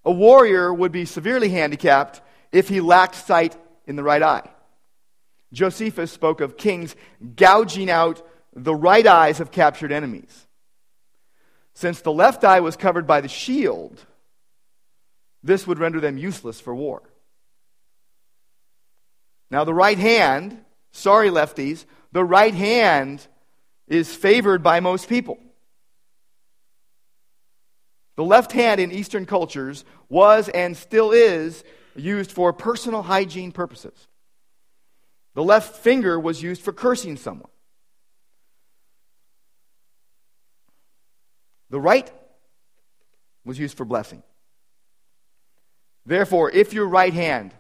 A 0.05 0.11
warrior 0.11 0.73
would 0.73 0.93
be 0.93 1.05
severely 1.05 1.51
handicapped 1.51 2.23
if 2.51 2.69
he 2.69 2.81
lacked 2.81 3.15
sight 3.15 3.57
in 3.87 3.97
the 3.97 4.03
right 4.03 4.23
eye. 4.23 4.49
Josephus 5.53 6.11
spoke 6.11 6.41
of 6.41 6.57
kings 6.57 6.97
gouging 7.37 7.91
out 7.91 8.23
the 8.65 8.75
right 8.75 9.07
eyes 9.07 9.41
of 9.41 9.51
captured 9.51 9.93
enemies. 9.93 10.47
Since 11.75 12.01
the 12.01 12.13
left 12.13 12.45
eye 12.45 12.61
was 12.61 12.77
covered 12.77 13.07
by 13.07 13.21
the 13.21 13.29
shield, 13.29 14.05
this 15.43 15.67
would 15.67 15.79
render 15.79 16.01
them 16.01 16.19
useless 16.19 16.61
for 16.61 16.75
war. 16.75 17.03
Now, 19.51 19.65
the 19.65 19.75
right 19.75 19.99
hand, 19.99 20.59
sorry, 20.91 21.31
lefties, 21.31 21.85
the 22.13 22.25
right 22.25 22.55
hand 22.55 23.27
is 23.87 24.15
favored 24.15 24.63
by 24.63 24.81
most 24.81 25.09
people. 25.09 25.39
The 28.17 28.25
left 28.25 28.51
hand 28.51 28.81
in 28.81 28.91
Eastern 28.91 29.27
cultures 29.27 29.85
was 30.09 30.49
and 30.49 30.77
still 30.77 31.13
is 31.13 31.63
used 31.95 32.33
for 32.33 32.53
personal 32.53 33.03
hygiene 33.03 33.53
purposes. 33.53 34.09
The 35.35 35.45
left 35.45 35.77
finger 35.77 36.19
was 36.19 36.43
used 36.43 36.63
for 36.63 36.73
cursing 36.73 37.17
someone. 37.17 37.51
The 41.71 41.81
right 41.81 42.11
was 43.45 43.59
used 43.59 43.77
for 43.77 43.85
blessing. 43.85 44.23
Therefore, 46.07 46.51
if 46.51 46.73
your 46.73 46.87
right 46.87 47.13
hand 47.13 47.55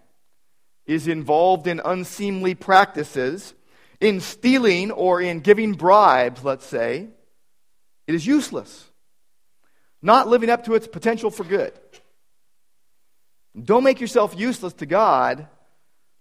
is 0.86 1.06
involved 1.06 1.66
in 1.66 1.80
unseemly 1.84 2.54
practices, 2.54 3.54
in 4.00 4.20
stealing 4.20 4.90
or 4.90 5.20
in 5.20 5.40
giving 5.40 5.72
bribes, 5.72 6.42
let's 6.42 6.64
say, 6.64 7.08
it 8.06 8.14
is 8.14 8.26
useless, 8.26 8.86
not 10.00 10.28
living 10.28 10.48
up 10.48 10.64
to 10.64 10.74
its 10.74 10.86
potential 10.86 11.30
for 11.30 11.44
good. 11.44 11.72
Don't 13.62 13.84
make 13.84 14.00
yourself 14.00 14.38
useless 14.38 14.72
to 14.74 14.86
God 14.86 15.46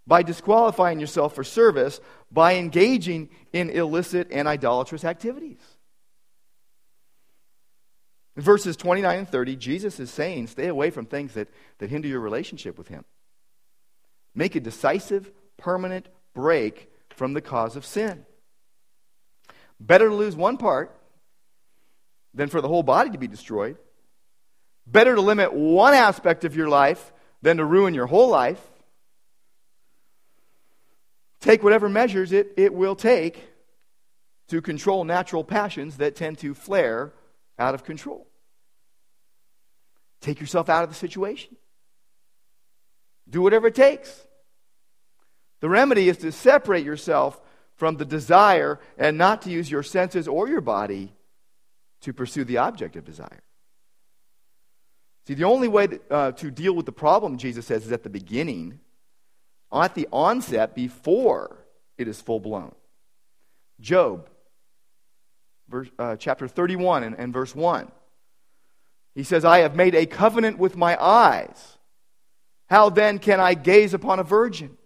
by 0.06 0.24
disqualifying 0.24 1.00
yourself 1.00 1.36
for 1.36 1.44
service 1.44 2.00
by 2.32 2.56
engaging 2.56 3.30
in 3.54 3.70
illicit 3.70 4.30
and 4.32 4.48
idolatrous 4.48 5.06
activities. 5.06 5.60
In 8.38 8.44
verses 8.44 8.78
29 8.78 9.18
and 9.18 9.28
30, 9.28 9.56
Jesus 9.56 10.00
is 10.00 10.12
saying, 10.12 10.46
stay 10.46 10.68
away 10.68 10.92
from 10.92 11.08
things 11.08 11.34
that, 11.34 11.48
that 11.80 11.90
hinder 11.90 12.08
your 12.08 12.20
relationship 12.20 12.78
with 12.78 12.88
Him. 12.88 13.04
Make 14.36 14.56
a 14.56 14.60
decisive, 14.60 15.32
permanent 15.58 16.08
break 16.36 16.92
from 17.10 17.34
the 17.34 17.42
cause 17.42 17.76
of 17.76 17.84
sin. 17.84 18.28
Better 19.80 20.10
to 20.10 20.16
lose 20.16 20.36
one 20.36 20.58
part 20.58 20.96
than 22.36 22.48
for 22.48 22.62
the 22.62 22.68
whole 22.68 22.84
body 22.84 23.10
to 23.10 23.18
be 23.18 23.28
destroyed. 23.28 23.78
Better 24.86 25.16
to 25.16 25.22
limit 25.22 25.52
one 25.52 25.96
aspect 25.96 26.46
of 26.46 26.56
your 26.56 26.70
life 26.70 27.12
than 27.42 27.58
to 27.58 27.66
ruin 27.66 27.96
your 27.96 28.06
whole 28.06 28.30
life. 28.30 28.62
Take 31.42 31.64
whatever 31.64 31.90
measures 31.90 32.32
it, 32.32 32.54
it 32.56 32.72
will 32.72 32.96
take 32.96 33.44
to 34.50 34.62
control 34.62 35.04
natural 35.06 35.44
passions 35.44 35.98
that 35.98 36.16
tend 36.16 36.38
to 36.40 36.54
flare 36.54 37.14
out 37.60 37.74
of 37.74 37.84
control. 37.84 38.28
Take 40.22 40.40
yourself 40.40 40.70
out 40.70 40.84
of 40.84 40.90
the 40.90 40.96
situation. 40.96 41.56
Do 43.30 43.42
whatever 43.42 43.68
it 43.68 43.76
takes. 43.76 44.26
The 45.60 45.70
remedy 45.70 46.10
is 46.10 46.18
to 46.18 46.32
separate 46.32 46.86
yourself 46.86 47.40
from 47.76 47.98
the 47.98 48.06
desire 48.06 48.80
and 48.98 49.18
not 49.18 49.44
to 49.44 49.50
use 49.50 49.70
your 49.70 49.84
senses 49.84 50.28
or 50.28 50.48
your 50.48 50.62
body 50.62 51.14
to 52.02 52.14
pursue 52.14 52.44
the 52.44 52.58
object 52.58 52.96
of 52.96 53.06
desire. 53.06 53.44
See, 55.28 55.34
the 55.34 55.44
only 55.44 55.68
way 55.68 55.88
that, 55.88 56.12
uh, 56.12 56.32
to 56.34 56.52
deal 56.52 56.74
with 56.74 56.86
the 56.86 56.92
problem, 56.92 57.38
Jesus 57.38 57.66
says, 57.66 57.86
is 57.86 57.92
at 57.92 58.04
the 58.04 58.10
beginning, 58.10 58.80
at 59.74 59.94
the 59.94 60.08
onset, 60.12 60.74
before 60.74 61.66
it 61.98 62.08
is 62.08 62.22
full 62.22 62.40
blown. 62.40 62.74
Job 63.80 64.30
verse, 65.70 65.90
uh, 65.98 66.16
chapter 66.16 66.48
31 66.48 67.04
and, 67.04 67.16
and 67.18 67.34
verse 67.34 67.56
1. 67.56 67.92
He 69.16 69.24
says, 69.24 69.44
I 69.44 69.60
have 69.60 69.76
made 69.76 69.96
a 69.96 70.06
covenant 70.06 70.58
with 70.60 70.78
my 70.78 71.02
eyes. 71.02 71.78
How 72.70 72.90
then 72.90 73.20
can 73.20 73.40
I 73.40 73.54
gaze 73.54 73.94
upon 73.94 74.20
a 74.20 74.24
virgin? 74.24 74.78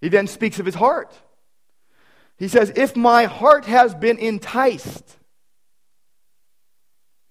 He 0.00 0.08
then 0.08 0.26
speaks 0.26 0.58
of 0.58 0.66
his 0.66 0.74
heart. 0.74 1.12
He 2.38 2.48
says, 2.48 2.72
If 2.76 2.96
my 2.96 3.24
heart 3.24 3.64
has 3.66 3.94
been 3.94 4.18
enticed, 4.18 5.16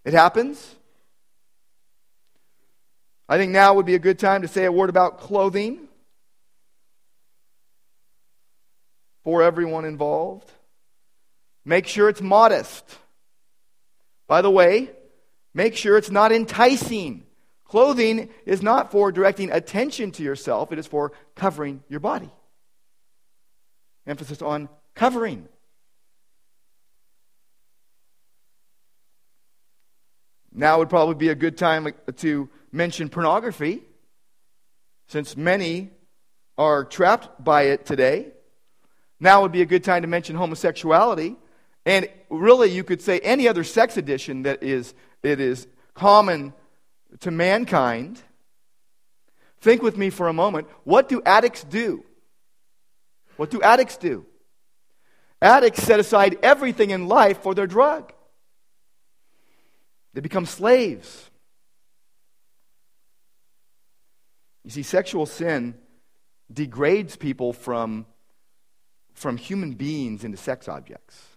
it 0.03 0.13
happens. 0.13 0.75
I 3.29 3.37
think 3.37 3.51
now 3.51 3.75
would 3.75 3.85
be 3.85 3.95
a 3.95 3.99
good 3.99 4.19
time 4.19 4.41
to 4.41 4.47
say 4.47 4.65
a 4.65 4.71
word 4.71 4.89
about 4.89 5.19
clothing 5.19 5.87
for 9.23 9.41
everyone 9.41 9.85
involved. 9.85 10.51
Make 11.63 11.87
sure 11.87 12.09
it's 12.09 12.21
modest. 12.21 12.97
By 14.27 14.41
the 14.41 14.49
way, 14.49 14.91
make 15.53 15.75
sure 15.75 15.97
it's 15.97 16.11
not 16.11 16.31
enticing. 16.31 17.25
Clothing 17.65 18.29
is 18.45 18.61
not 18.61 18.91
for 18.91 19.11
directing 19.11 19.51
attention 19.51 20.11
to 20.11 20.23
yourself, 20.23 20.71
it 20.71 20.79
is 20.79 20.87
for 20.87 21.13
covering 21.35 21.83
your 21.87 21.99
body. 21.99 22.29
Emphasis 24.07 24.41
on 24.41 24.69
covering. 24.95 25.47
Now 30.51 30.79
would 30.79 30.89
probably 30.89 31.15
be 31.15 31.29
a 31.29 31.35
good 31.35 31.57
time 31.57 31.93
to 32.17 32.49
mention 32.71 33.09
pornography, 33.09 33.83
since 35.07 35.37
many 35.37 35.91
are 36.57 36.83
trapped 36.83 37.43
by 37.43 37.63
it 37.63 37.85
today. 37.85 38.31
Now 39.19 39.43
would 39.43 39.51
be 39.51 39.61
a 39.61 39.65
good 39.65 39.83
time 39.83 40.01
to 40.01 40.07
mention 40.07 40.35
homosexuality. 40.35 41.37
And 41.85 42.07
really, 42.29 42.69
you 42.69 42.83
could 42.83 43.01
say 43.01 43.19
any 43.19 43.47
other 43.47 43.63
sex 43.63 43.97
addiction 43.97 44.43
that 44.43 44.63
is, 44.63 44.93
it 45.23 45.39
is 45.39 45.67
common 45.93 46.53
to 47.21 47.31
mankind. 47.31 48.21
Think 49.61 49.81
with 49.81 49.97
me 49.97 50.09
for 50.09 50.27
a 50.27 50.33
moment. 50.33 50.67
What 50.83 51.09
do 51.09 51.21
addicts 51.25 51.63
do? 51.63 52.03
What 53.37 53.49
do 53.49 53.61
addicts 53.61 53.97
do? 53.97 54.25
Addicts 55.41 55.81
set 55.81 55.99
aside 55.99 56.37
everything 56.43 56.91
in 56.91 57.07
life 57.07 57.41
for 57.41 57.55
their 57.55 57.67
drug. 57.67 58.13
They 60.13 60.21
become 60.21 60.45
slaves. 60.45 61.29
You 64.63 64.69
see, 64.69 64.83
sexual 64.83 65.25
sin 65.25 65.75
degrades 66.51 67.15
people 67.15 67.53
from, 67.53 68.05
from 69.13 69.37
human 69.37 69.73
beings 69.73 70.23
into 70.23 70.37
sex 70.37 70.67
objects. 70.67 71.30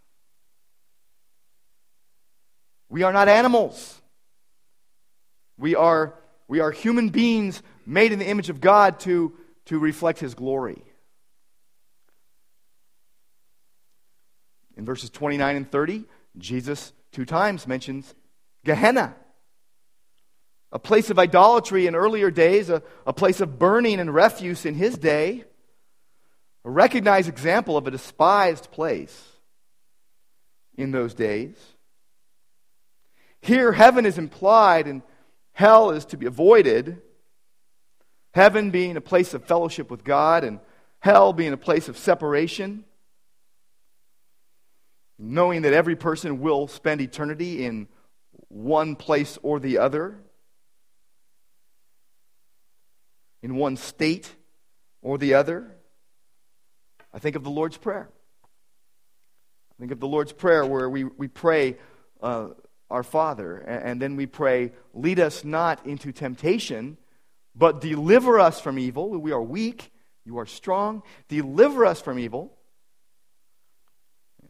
We 2.88 3.02
are 3.02 3.12
not 3.12 3.28
animals. 3.28 4.00
We 5.56 5.74
are, 5.74 6.14
we 6.48 6.60
are 6.60 6.70
human 6.70 7.10
beings 7.10 7.62
made 7.86 8.12
in 8.12 8.18
the 8.18 8.28
image 8.28 8.50
of 8.50 8.60
God 8.60 9.00
to, 9.00 9.32
to 9.66 9.78
reflect 9.78 10.18
His 10.18 10.34
glory. 10.34 10.82
In 14.76 14.84
verses 14.84 15.10
29 15.10 15.56
and 15.56 15.70
30, 15.70 16.04
Jesus 16.36 16.92
two 17.12 17.24
times 17.24 17.66
mentions 17.66 18.12
Gehenna, 18.64 19.14
a 20.72 20.78
place 20.78 21.10
of 21.10 21.18
idolatry 21.18 21.86
in 21.86 21.94
earlier 21.94 22.30
days, 22.30 22.70
a, 22.70 22.82
a 23.06 23.12
place 23.12 23.40
of 23.40 23.58
burning 23.58 24.00
and 24.00 24.12
refuse 24.12 24.66
in 24.66 24.74
his 24.74 24.98
day, 24.98 25.44
a 26.64 26.70
recognized 26.70 27.28
example 27.28 27.76
of 27.76 27.86
a 27.86 27.90
despised 27.90 28.72
place 28.72 29.22
in 30.76 30.90
those 30.90 31.14
days. 31.14 31.56
Here, 33.44 33.72
heaven 33.72 34.06
is 34.06 34.18
implied 34.18 34.86
and 34.86 35.02
hell 35.52 35.90
is 35.90 36.04
to 36.06 36.16
be 36.16 36.26
avoided. 36.26 37.00
Heaven 38.32 38.70
being 38.70 38.96
a 38.96 39.00
place 39.00 39.34
of 39.34 39.44
fellowship 39.44 39.90
with 39.90 40.02
God, 40.02 40.42
and 40.42 40.58
hell 40.98 41.32
being 41.32 41.52
a 41.52 41.56
place 41.56 41.88
of 41.88 41.96
separation 41.96 42.84
knowing 45.18 45.62
that 45.62 45.72
every 45.72 45.96
person 45.96 46.40
will 46.40 46.66
spend 46.68 47.00
eternity 47.00 47.64
in 47.64 47.88
one 48.48 48.96
place 48.96 49.38
or 49.42 49.60
the 49.60 49.78
other, 49.78 50.18
in 53.42 53.56
one 53.56 53.76
state 53.76 54.34
or 55.02 55.18
the 55.18 55.34
other. 55.34 55.70
I 57.12 57.18
think 57.18 57.36
of 57.36 57.44
the 57.44 57.50
Lord's 57.50 57.76
Prayer. 57.76 58.08
I 59.70 59.74
think 59.78 59.92
of 59.92 60.00
the 60.00 60.08
Lord's 60.08 60.32
Prayer 60.32 60.66
where 60.66 60.88
we, 60.88 61.04
we 61.04 61.28
pray, 61.28 61.76
uh, 62.22 62.48
Our 62.90 63.02
Father, 63.02 63.56
and, 63.56 64.00
then 64.00 64.16
we 64.16 64.26
pray, 64.26 64.72
Lead 64.92 65.18
us 65.18 65.44
not 65.44 65.84
into 65.86 66.12
temptation, 66.12 66.96
but 67.54 67.80
deliver 67.80 68.38
us 68.38 68.60
from 68.60 68.78
evil. 68.78 69.10
We 69.10 69.32
are 69.32 69.42
weak, 69.42 69.90
you 70.24 70.38
are 70.38 70.46
strong. 70.46 71.02
Deliver 71.28 71.84
us 71.84 72.00
from 72.00 72.18
evil. 72.18 72.52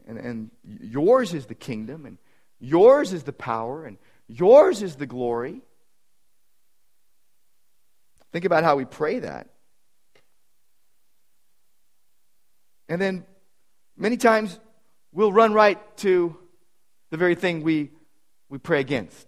And, 0.07 0.17
and 0.17 0.51
yours 0.63 1.33
is 1.33 1.47
the 1.47 1.55
kingdom, 1.55 2.05
and 2.05 2.17
yours 2.59 3.13
is 3.13 3.23
the 3.23 3.33
power, 3.33 3.85
and 3.85 3.97
yours 4.27 4.81
is 4.81 4.95
the 4.95 5.07
glory. 5.07 5.61
Think 8.31 8.45
about 8.45 8.63
how 8.63 8.75
we 8.75 8.85
pray 8.85 9.19
that. 9.19 9.49
And 12.87 13.01
then 13.01 13.25
many 13.97 14.17
times 14.17 14.59
we'll 15.11 15.31
run 15.31 15.53
right 15.53 15.79
to 15.97 16.37
the 17.09 17.17
very 17.17 17.35
thing 17.35 17.63
we, 17.63 17.91
we 18.49 18.57
pray 18.57 18.79
against. 18.79 19.27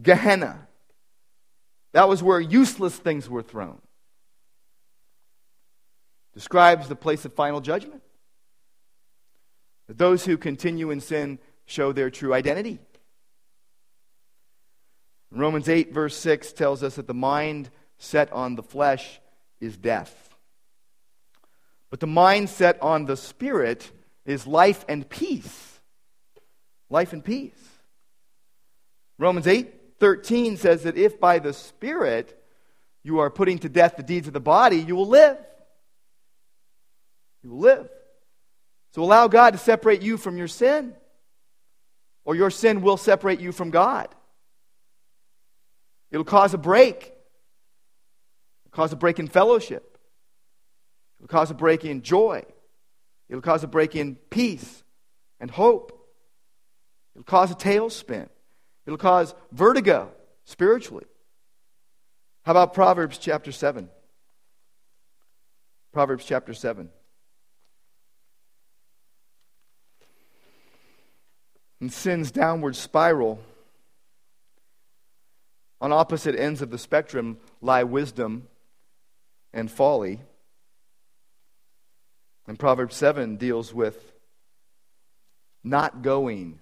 Gehenna. 0.00 0.66
That 1.92 2.08
was 2.08 2.22
where 2.22 2.40
useless 2.40 2.96
things 2.96 3.28
were 3.28 3.42
thrown 3.42 3.80
describes 6.38 6.86
the 6.86 6.94
place 6.94 7.24
of 7.24 7.34
final 7.34 7.60
judgment. 7.60 8.00
That 9.88 9.98
those 9.98 10.24
who 10.24 10.38
continue 10.38 10.92
in 10.92 11.00
sin 11.00 11.40
show 11.66 11.90
their 11.90 12.10
true 12.10 12.32
identity. 12.32 12.78
Romans 15.32 15.68
8, 15.68 15.92
verse 15.92 16.16
6 16.16 16.52
tells 16.52 16.84
us 16.84 16.94
that 16.94 17.08
the 17.08 17.12
mind 17.12 17.70
set 17.98 18.32
on 18.32 18.54
the 18.54 18.62
flesh 18.62 19.20
is 19.60 19.76
death. 19.76 20.36
But 21.90 21.98
the 21.98 22.06
mind 22.06 22.50
set 22.50 22.80
on 22.80 23.06
the 23.06 23.16
spirit 23.16 23.90
is 24.28 24.46
life 24.46 24.84
and 24.88 25.08
peace. 25.08 25.80
Life 26.90 27.12
and 27.12 27.24
peace. 27.24 27.52
Romans 29.18 29.46
8, 29.46 29.72
13 29.98 30.56
says 30.56 30.84
that 30.84 30.96
if 30.96 31.18
by 31.18 31.38
the 31.38 31.52
spirit 31.52 32.34
you 33.02 33.18
are 33.18 33.30
putting 33.30 33.58
to 33.60 33.68
death 33.68 33.96
the 33.96 34.02
deeds 34.02 34.26
of 34.26 34.32
the 34.32 34.40
body, 34.40 34.78
you 34.78 34.94
will 34.94 35.08
live 35.08 35.38
you 37.42 37.50
will 37.50 37.60
live. 37.60 37.88
So 38.94 39.02
allow 39.02 39.28
God 39.28 39.52
to 39.52 39.58
separate 39.58 40.02
you 40.02 40.16
from 40.16 40.36
your 40.36 40.48
sin, 40.48 40.94
or 42.24 42.34
your 42.34 42.50
sin 42.50 42.82
will 42.82 42.96
separate 42.96 43.40
you 43.40 43.52
from 43.52 43.70
God. 43.70 44.08
It'll 46.10 46.24
cause 46.24 46.54
a 46.54 46.58
break. 46.58 47.12
It'll 48.66 48.72
cause 48.72 48.92
a 48.92 48.96
break 48.96 49.18
in 49.18 49.28
fellowship. 49.28 49.98
It'll 51.18 51.28
cause 51.28 51.50
a 51.50 51.54
break 51.54 51.84
in 51.84 52.02
joy. 52.02 52.44
It'll 53.28 53.42
cause 53.42 53.64
a 53.64 53.68
break 53.68 53.94
in 53.94 54.16
peace 54.30 54.82
and 55.40 55.50
hope. 55.50 55.92
It'll 57.14 57.24
cause 57.24 57.50
a 57.50 57.54
tailspin. 57.54 58.28
It'll 58.86 58.98
cause 58.98 59.34
vertigo 59.52 60.10
spiritually. 60.44 61.06
How 62.44 62.52
about 62.52 62.72
Proverbs 62.72 63.18
chapter 63.18 63.52
7? 63.52 63.88
Proverbs 65.92 66.24
chapter 66.24 66.54
7. 66.54 66.90
and 71.80 71.92
sin's 71.92 72.30
downward 72.30 72.76
spiral. 72.76 73.40
On 75.80 75.92
opposite 75.92 76.34
ends 76.34 76.60
of 76.60 76.70
the 76.70 76.78
spectrum 76.78 77.38
lie 77.60 77.84
wisdom 77.84 78.48
and 79.52 79.70
folly. 79.70 80.20
And 82.48 82.58
Proverbs 82.58 82.96
7 82.96 83.36
deals 83.36 83.72
with 83.72 84.12
not 85.62 86.02
going 86.02 86.58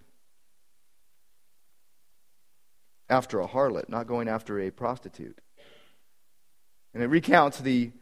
after 3.08 3.40
a 3.40 3.48
harlot, 3.48 3.88
not 3.88 4.06
going 4.06 4.28
after 4.28 4.60
a 4.60 4.70
prostitute. 4.70 5.40
And 6.92 7.02
it 7.02 7.06
recounts 7.06 7.60
the, 7.60 7.92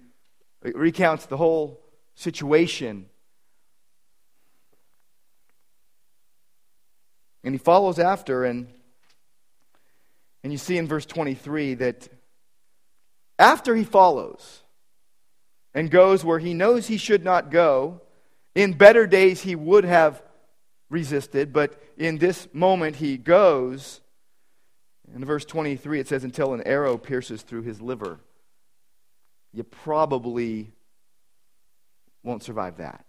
it 0.65 0.77
recounts 0.77 1.27
the 1.27 1.37
whole 1.37 1.81
situation 2.17 3.07
And 7.45 7.53
he 7.53 7.59
follows 7.59 7.99
after, 7.99 8.45
and, 8.45 8.73
and 10.43 10.51
you 10.51 10.59
see 10.59 10.79
in 10.79 10.89
verse 10.89 11.05
23 11.05 11.75
that 11.75 12.09
after 13.39 13.77
he 13.77 13.85
follows 13.85 14.63
and 15.75 15.91
goes 15.91 16.25
where 16.25 16.39
he 16.39 16.55
knows 16.55 16.87
he 16.87 16.97
should 16.97 17.25
not 17.25 17.51
go, 17.51 18.01
in 18.55 18.73
better 18.73 19.07
days 19.07 19.43
he 19.43 19.55
would 19.55 19.85
have 19.85 20.23
resisted, 20.89 21.53
but 21.53 21.83
in 21.99 22.19
this 22.19 22.47
moment 22.53 22.97
he 22.97 23.17
goes. 23.17 24.01
In 25.15 25.25
verse 25.25 25.45
23, 25.45 26.01
it 26.01 26.09
says, 26.09 26.25
until 26.25 26.55
an 26.55 26.63
arrow 26.63 26.97
pierces 26.97 27.43
through 27.43 27.63
his 27.63 27.81
liver 27.81 28.21
you 29.55 29.63
probably 29.63 30.73
won't 32.23 32.43
survive 32.43 32.79
that. 32.79 33.05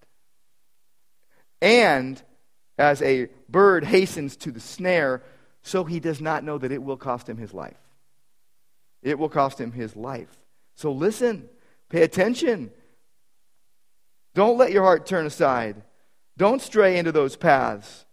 And 1.61 2.21
as 2.77 3.01
a 3.01 3.29
bird 3.49 3.83
hastens 3.83 4.37
to 4.37 4.51
the 4.51 4.59
snare, 4.59 5.23
so 5.63 5.83
he 5.83 5.99
does 5.99 6.21
not 6.21 6.43
know 6.43 6.57
that 6.57 6.71
it 6.71 6.83
will 6.83 6.97
cost 6.97 7.27
him 7.27 7.37
his 7.37 7.53
life. 7.53 7.77
It 9.01 9.17
will 9.17 9.29
cost 9.29 9.59
him 9.59 9.71
his 9.71 9.95
life. 9.95 10.29
So 10.75 10.91
listen, 10.91 11.49
pay 11.89 12.01
attention. 12.01 12.71
Don't 14.33 14.57
let 14.57 14.71
your 14.71 14.83
heart 14.83 15.05
turn 15.05 15.25
aside. 15.25 15.81
Don't 16.37 16.61
stray 16.61 16.97
into 16.97 17.11
those 17.11 17.35
paths. 17.35 18.05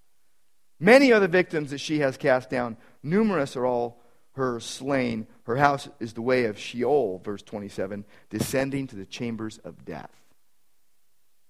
Many 0.79 1.13
are 1.13 1.21
the 1.21 1.29
victims 1.29 1.71
that 1.71 1.79
she 1.79 2.01
has 2.01 2.17
cast 2.17 2.51
down. 2.51 2.77
Numerous 3.03 3.57
are 3.57 3.67
all 3.67 4.03
her 4.35 4.61
slain. 4.61 5.27
Her 5.45 5.57
house 5.57 5.89
is 6.01 6.13
the 6.13 6.23
way 6.23 6.45
of 6.47 6.59
Sheol, 6.59 7.21
verse 7.25 7.43
27, 7.43 8.05
descending 8.31 8.87
to 8.89 8.97
the 8.97 9.07
chambers 9.07 9.59
of 9.59 9.85
death. 9.85 10.11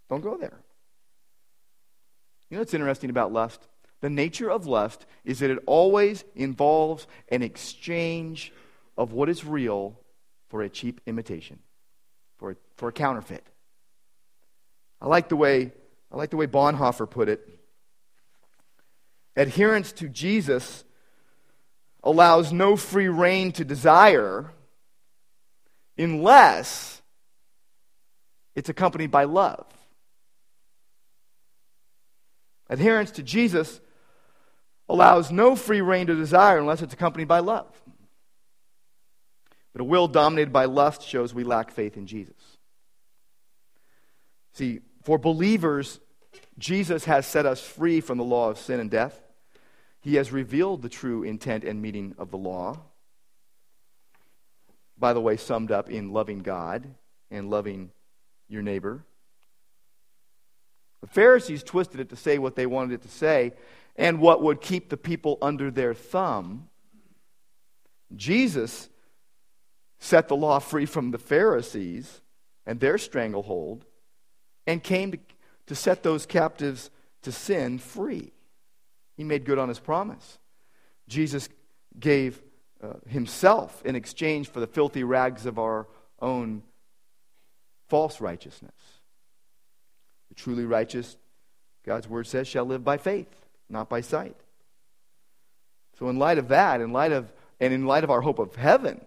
Don't 0.08 0.22
go 0.22 0.36
there. 0.36 0.60
You 2.50 2.56
know 2.56 2.60
what's 2.60 2.74
interesting 2.74 3.08
about 3.08 3.32
lust? 3.32 3.66
The 4.02 4.10
nature 4.10 4.50
of 4.50 4.66
lust 4.66 5.06
is 5.24 5.38
that 5.38 5.50
it 5.50 5.62
always 5.64 6.24
involves 6.34 7.06
an 7.28 7.42
exchange 7.42 8.52
of 8.98 9.12
what 9.12 9.28
is 9.28 9.44
real 9.44 9.98
for 10.48 10.62
a 10.62 10.68
cheap 10.68 11.00
imitation, 11.06 11.60
for 12.42 12.56
for 12.76 12.88
a 12.88 12.92
counterfeit. 12.92 13.44
I 15.00 15.06
like 15.06 15.28
the 15.28 15.36
way 15.36 15.70
I 16.10 16.16
like 16.16 16.30
the 16.30 16.36
way 16.36 16.48
Bonhoeffer 16.48 17.08
put 17.08 17.28
it. 17.28 17.48
Adherence 19.36 19.92
to 19.92 20.08
Jesus 20.08 20.82
allows 22.02 22.52
no 22.52 22.74
free 22.74 23.06
rein 23.06 23.52
to 23.52 23.64
desire 23.64 24.50
unless 25.96 27.00
it's 28.56 28.68
accompanied 28.68 29.12
by 29.12 29.22
love. 29.22 29.64
Adherence 32.68 33.12
to 33.12 33.22
Jesus 33.22 33.80
allows 34.88 35.30
no 35.30 35.54
free 35.54 35.80
rein 35.80 36.08
to 36.08 36.16
desire 36.16 36.58
unless 36.58 36.82
it's 36.82 36.92
accompanied 36.92 37.28
by 37.28 37.38
love. 37.38 37.70
But 39.72 39.80
a 39.80 39.84
will 39.84 40.08
dominated 40.08 40.52
by 40.52 40.66
lust 40.66 41.02
shows 41.02 41.32
we 41.32 41.44
lack 41.44 41.70
faith 41.70 41.96
in 41.96 42.06
Jesus. 42.06 42.36
See, 44.52 44.80
for 45.02 45.18
believers, 45.18 45.98
Jesus 46.58 47.04
has 47.06 47.26
set 47.26 47.46
us 47.46 47.60
free 47.60 48.00
from 48.00 48.18
the 48.18 48.24
law 48.24 48.50
of 48.50 48.58
sin 48.58 48.80
and 48.80 48.90
death. 48.90 49.18
He 50.00 50.16
has 50.16 50.32
revealed 50.32 50.82
the 50.82 50.88
true 50.88 51.22
intent 51.22 51.64
and 51.64 51.80
meaning 51.80 52.14
of 52.18 52.30
the 52.30 52.36
law. 52.36 52.80
By 54.98 55.12
the 55.12 55.20
way, 55.20 55.36
summed 55.36 55.72
up 55.72 55.90
in 55.90 56.12
loving 56.12 56.40
God 56.40 56.86
and 57.30 57.50
loving 57.50 57.90
your 58.48 58.62
neighbor. 58.62 59.04
The 61.00 61.06
Pharisees 61.08 61.62
twisted 61.62 61.98
it 61.98 62.10
to 62.10 62.16
say 62.16 62.38
what 62.38 62.54
they 62.54 62.66
wanted 62.66 62.94
it 62.94 63.02
to 63.02 63.08
say 63.08 63.52
and 63.96 64.20
what 64.20 64.42
would 64.42 64.60
keep 64.60 64.88
the 64.88 64.96
people 64.96 65.38
under 65.42 65.70
their 65.70 65.94
thumb. 65.94 66.68
Jesus 68.14 68.88
set 70.02 70.26
the 70.26 70.36
law 70.36 70.58
free 70.58 70.84
from 70.84 71.12
the 71.12 71.18
Pharisees 71.18 72.20
and 72.66 72.80
their 72.80 72.98
stranglehold 72.98 73.84
and 74.66 74.82
came 74.82 75.12
to, 75.12 75.18
to 75.66 75.76
set 75.76 76.02
those 76.02 76.26
captives 76.26 76.90
to 77.22 77.30
sin 77.30 77.78
free. 77.78 78.32
He 79.16 79.22
made 79.22 79.44
good 79.44 79.60
on 79.60 79.68
his 79.68 79.78
promise. 79.78 80.38
Jesus 81.08 81.48
gave 82.00 82.42
uh, 82.82 82.94
himself 83.06 83.80
in 83.84 83.94
exchange 83.94 84.48
for 84.50 84.58
the 84.58 84.66
filthy 84.66 85.04
rags 85.04 85.46
of 85.46 85.56
our 85.60 85.86
own 86.20 86.64
false 87.88 88.20
righteousness. 88.20 88.74
The 90.30 90.34
truly 90.34 90.64
righteous, 90.64 91.16
God's 91.86 92.08
word 92.08 92.26
says, 92.26 92.48
shall 92.48 92.64
live 92.64 92.82
by 92.82 92.96
faith, 92.96 93.32
not 93.68 93.88
by 93.88 94.00
sight. 94.00 94.36
So, 95.96 96.08
in 96.08 96.18
light 96.18 96.38
of 96.38 96.48
that, 96.48 96.80
in 96.80 96.92
light 96.92 97.12
of, 97.12 97.32
and 97.60 97.72
in 97.72 97.86
light 97.86 98.02
of 98.02 98.10
our 98.10 98.22
hope 98.22 98.40
of 98.40 98.56
heaven, 98.56 99.00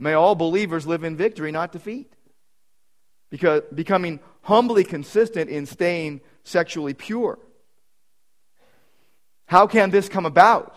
may 0.00 0.14
all 0.14 0.34
believers 0.34 0.86
live 0.86 1.04
in 1.04 1.16
victory, 1.16 1.52
not 1.52 1.72
defeat. 1.72 2.12
Because 3.30 3.62
becoming 3.72 4.18
humbly 4.42 4.82
consistent 4.82 5.50
in 5.50 5.66
staying 5.66 6.20
sexually 6.42 6.94
pure. 6.94 7.38
How 9.46 9.66
can 9.66 9.90
this 9.90 10.08
come 10.08 10.26
about? 10.26 10.76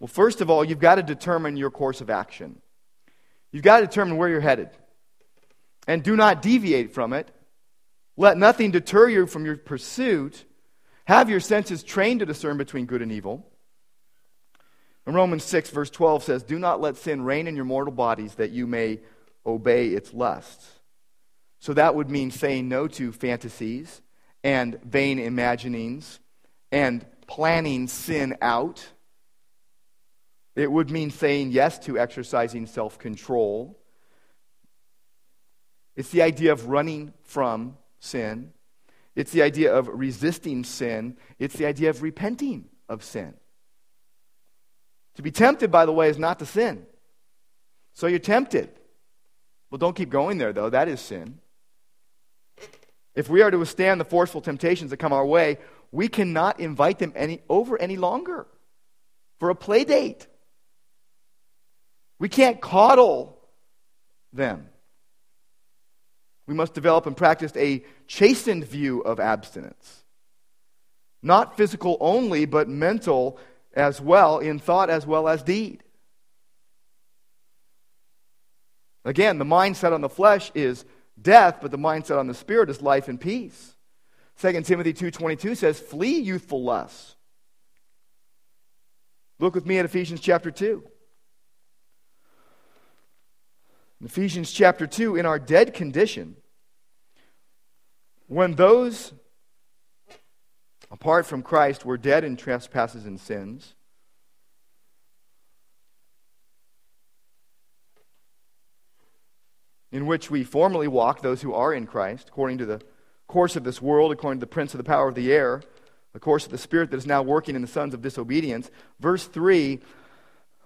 Well, 0.00 0.08
first 0.08 0.40
of 0.40 0.50
all, 0.50 0.64
you've 0.64 0.80
got 0.80 0.96
to 0.96 1.02
determine 1.02 1.56
your 1.56 1.70
course 1.70 2.00
of 2.00 2.10
action. 2.10 2.60
You've 3.52 3.62
got 3.62 3.80
to 3.80 3.86
determine 3.86 4.16
where 4.16 4.28
you're 4.28 4.40
headed. 4.40 4.70
And 5.86 6.02
do 6.02 6.16
not 6.16 6.42
deviate 6.42 6.92
from 6.92 7.12
it. 7.12 7.30
Let 8.16 8.36
nothing 8.36 8.72
deter 8.72 9.08
you 9.08 9.26
from 9.26 9.46
your 9.46 9.56
pursuit. 9.56 10.44
Have 11.04 11.30
your 11.30 11.40
senses 11.40 11.82
trained 11.82 12.20
to 12.20 12.26
discern 12.26 12.58
between 12.58 12.86
good 12.86 13.00
and 13.00 13.12
evil. 13.12 13.46
And 15.06 15.14
Romans 15.14 15.44
6, 15.44 15.70
verse 15.70 15.90
12 15.90 16.24
says, 16.24 16.42
Do 16.42 16.58
not 16.58 16.80
let 16.80 16.96
sin 16.96 17.22
reign 17.22 17.46
in 17.46 17.54
your 17.54 17.64
mortal 17.64 17.94
bodies 17.94 18.34
that 18.34 18.50
you 18.50 18.66
may 18.66 19.00
obey 19.46 19.88
its 19.88 20.12
lusts. 20.12 20.68
So 21.60 21.72
that 21.74 21.94
would 21.94 22.10
mean 22.10 22.32
saying 22.32 22.68
no 22.68 22.88
to 22.88 23.12
fantasies 23.12 24.02
and 24.42 24.82
vain 24.82 25.18
imaginings 25.18 26.20
and 26.72 27.06
planning 27.26 27.86
sin 27.86 28.36
out. 28.42 28.86
It 30.56 30.70
would 30.70 30.90
mean 30.90 31.10
saying 31.10 31.52
yes 31.52 31.78
to 31.80 31.98
exercising 31.98 32.66
self 32.66 32.98
control. 32.98 33.78
It's 35.94 36.10
the 36.10 36.22
idea 36.22 36.52
of 36.52 36.68
running 36.68 37.12
from 37.22 37.78
sin. 38.00 38.52
It's 39.14 39.32
the 39.32 39.42
idea 39.42 39.74
of 39.74 39.88
resisting 39.88 40.64
sin. 40.64 41.16
It's 41.38 41.56
the 41.56 41.66
idea 41.66 41.90
of 41.90 42.02
repenting 42.02 42.66
of 42.88 43.02
sin. 43.02 43.34
To 45.16 45.22
be 45.22 45.30
tempted, 45.30 45.70
by 45.70 45.86
the 45.86 45.92
way, 45.92 46.08
is 46.08 46.18
not 46.18 46.38
to 46.38 46.46
sin. 46.46 46.86
So 47.94 48.06
you're 48.06 48.18
tempted. 48.18 48.70
Well, 49.70 49.78
don't 49.78 49.96
keep 49.96 50.10
going 50.10 50.38
there, 50.38 50.52
though. 50.52 50.70
That 50.70 50.88
is 50.88 51.00
sin. 51.00 51.38
If 53.14 53.30
we 53.30 53.40
are 53.40 53.50
to 53.50 53.58
withstand 53.58 53.98
the 53.98 54.04
forceful 54.04 54.42
temptations 54.42 54.90
that 54.90 54.98
come 54.98 55.14
our 55.14 55.24
way, 55.24 55.58
we 55.90 56.08
cannot 56.08 56.60
invite 56.60 56.98
them 56.98 57.12
any, 57.16 57.40
over 57.48 57.80
any 57.80 57.96
longer 57.96 58.46
for 59.38 59.48
a 59.48 59.54
play 59.54 59.84
date. 59.84 60.26
We 62.18 62.28
can't 62.28 62.60
coddle 62.60 63.38
them. 64.32 64.68
We 66.46 66.54
must 66.54 66.74
develop 66.74 67.06
and 67.06 67.16
practice 67.16 67.52
a 67.56 67.84
chastened 68.06 68.64
view 68.64 69.00
of 69.00 69.18
abstinence. 69.18 70.04
Not 71.22 71.56
physical 71.56 71.96
only, 72.00 72.44
but 72.44 72.68
mental 72.68 73.38
as 73.76 74.00
well, 74.00 74.38
in 74.38 74.58
thought 74.58 74.90
as 74.90 75.06
well 75.06 75.28
as 75.28 75.42
deed. 75.42 75.84
Again, 79.04 79.38
the 79.38 79.44
mindset 79.44 79.92
on 79.92 80.00
the 80.00 80.08
flesh 80.08 80.50
is 80.54 80.84
death, 81.20 81.58
but 81.62 81.70
the 81.70 81.78
mindset 81.78 82.18
on 82.18 82.26
the 82.26 82.34
spirit 82.34 82.68
is 82.70 82.82
life 82.82 83.06
and 83.06 83.20
peace. 83.20 83.76
2 84.36 84.64
Timothy 84.64 84.92
2:22 84.92 85.54
says, 85.54 85.78
"Flee 85.78 86.18
youthful 86.18 86.64
lusts." 86.64 87.14
Look 89.38 89.54
with 89.54 89.66
me 89.66 89.78
at 89.78 89.84
Ephesians 89.84 90.20
chapter 90.20 90.50
2. 90.50 90.90
In 94.00 94.06
Ephesians 94.06 94.50
chapter 94.52 94.86
2, 94.86 95.16
in 95.16 95.24
our 95.24 95.38
dead 95.38 95.72
condition, 95.72 96.36
when 98.26 98.54
those 98.56 99.12
apart 100.90 101.26
from 101.26 101.42
Christ 101.42 101.84
we're 101.84 101.96
dead 101.96 102.24
in 102.24 102.36
trespasses 102.36 103.06
and 103.06 103.20
sins, 103.20 103.74
in 109.92 110.06
which 110.06 110.30
we 110.30 110.44
formerly 110.44 110.88
walked, 110.88 111.22
those 111.22 111.42
who 111.42 111.54
are 111.54 111.72
in 111.72 111.86
Christ, 111.86 112.28
according 112.28 112.58
to 112.58 112.66
the 112.66 112.82
course 113.26 113.56
of 113.56 113.64
this 113.64 113.80
world, 113.80 114.12
according 114.12 114.40
to 114.40 114.46
the 114.46 114.50
prince 114.50 114.74
of 114.74 114.78
the 114.78 114.84
power 114.84 115.08
of 115.08 115.14
the 115.14 115.32
air, 115.32 115.62
the 116.12 116.20
course 116.20 116.44
of 116.44 116.50
the 116.50 116.58
Spirit 116.58 116.90
that 116.90 116.96
is 116.96 117.06
now 117.06 117.22
working 117.22 117.54
in 117.56 117.62
the 117.62 117.68
sons 117.68 117.94
of 117.94 118.02
disobedience. 118.02 118.70
Verse 119.00 119.26
3 119.26 119.80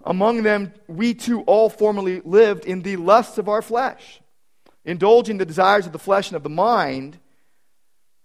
Among 0.05 0.43
them 0.43 0.73
we 0.87 1.13
too 1.15 1.43
all 1.43 1.69
formerly 1.69 2.21
lived 2.25 2.65
in 2.65 2.83
the 2.83 2.97
lusts 2.97 3.39
of 3.39 3.49
our 3.49 3.63
flesh, 3.63 4.21
indulging 4.85 5.39
the 5.39 5.45
desires 5.45 5.87
of 5.87 5.93
the 5.93 5.99
flesh 5.99 6.29
and 6.29 6.37
of 6.37 6.43
the 6.43 6.49
mind, 6.49 7.19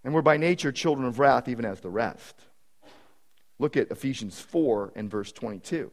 and 0.06 0.14
we're 0.14 0.22
by 0.22 0.36
nature 0.36 0.70
children 0.70 1.04
of 1.04 1.18
wrath, 1.18 1.48
even 1.48 1.64
as 1.64 1.80
the 1.80 1.90
rest. 1.90 2.36
Look 3.58 3.76
at 3.76 3.90
Ephesians 3.90 4.40
4 4.40 4.92
and 4.94 5.10
verse 5.10 5.32
22. 5.32 5.90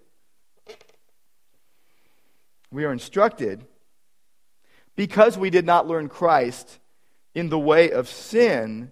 We 2.69 2.85
are 2.85 2.93
instructed 2.93 3.65
because 4.95 5.35
we 5.35 5.49
did 5.49 5.65
not 5.65 5.87
learn 5.87 6.09
Christ 6.09 6.77
in 7.33 7.49
the 7.49 7.57
way 7.57 7.89
of 7.89 8.07
sin, 8.07 8.91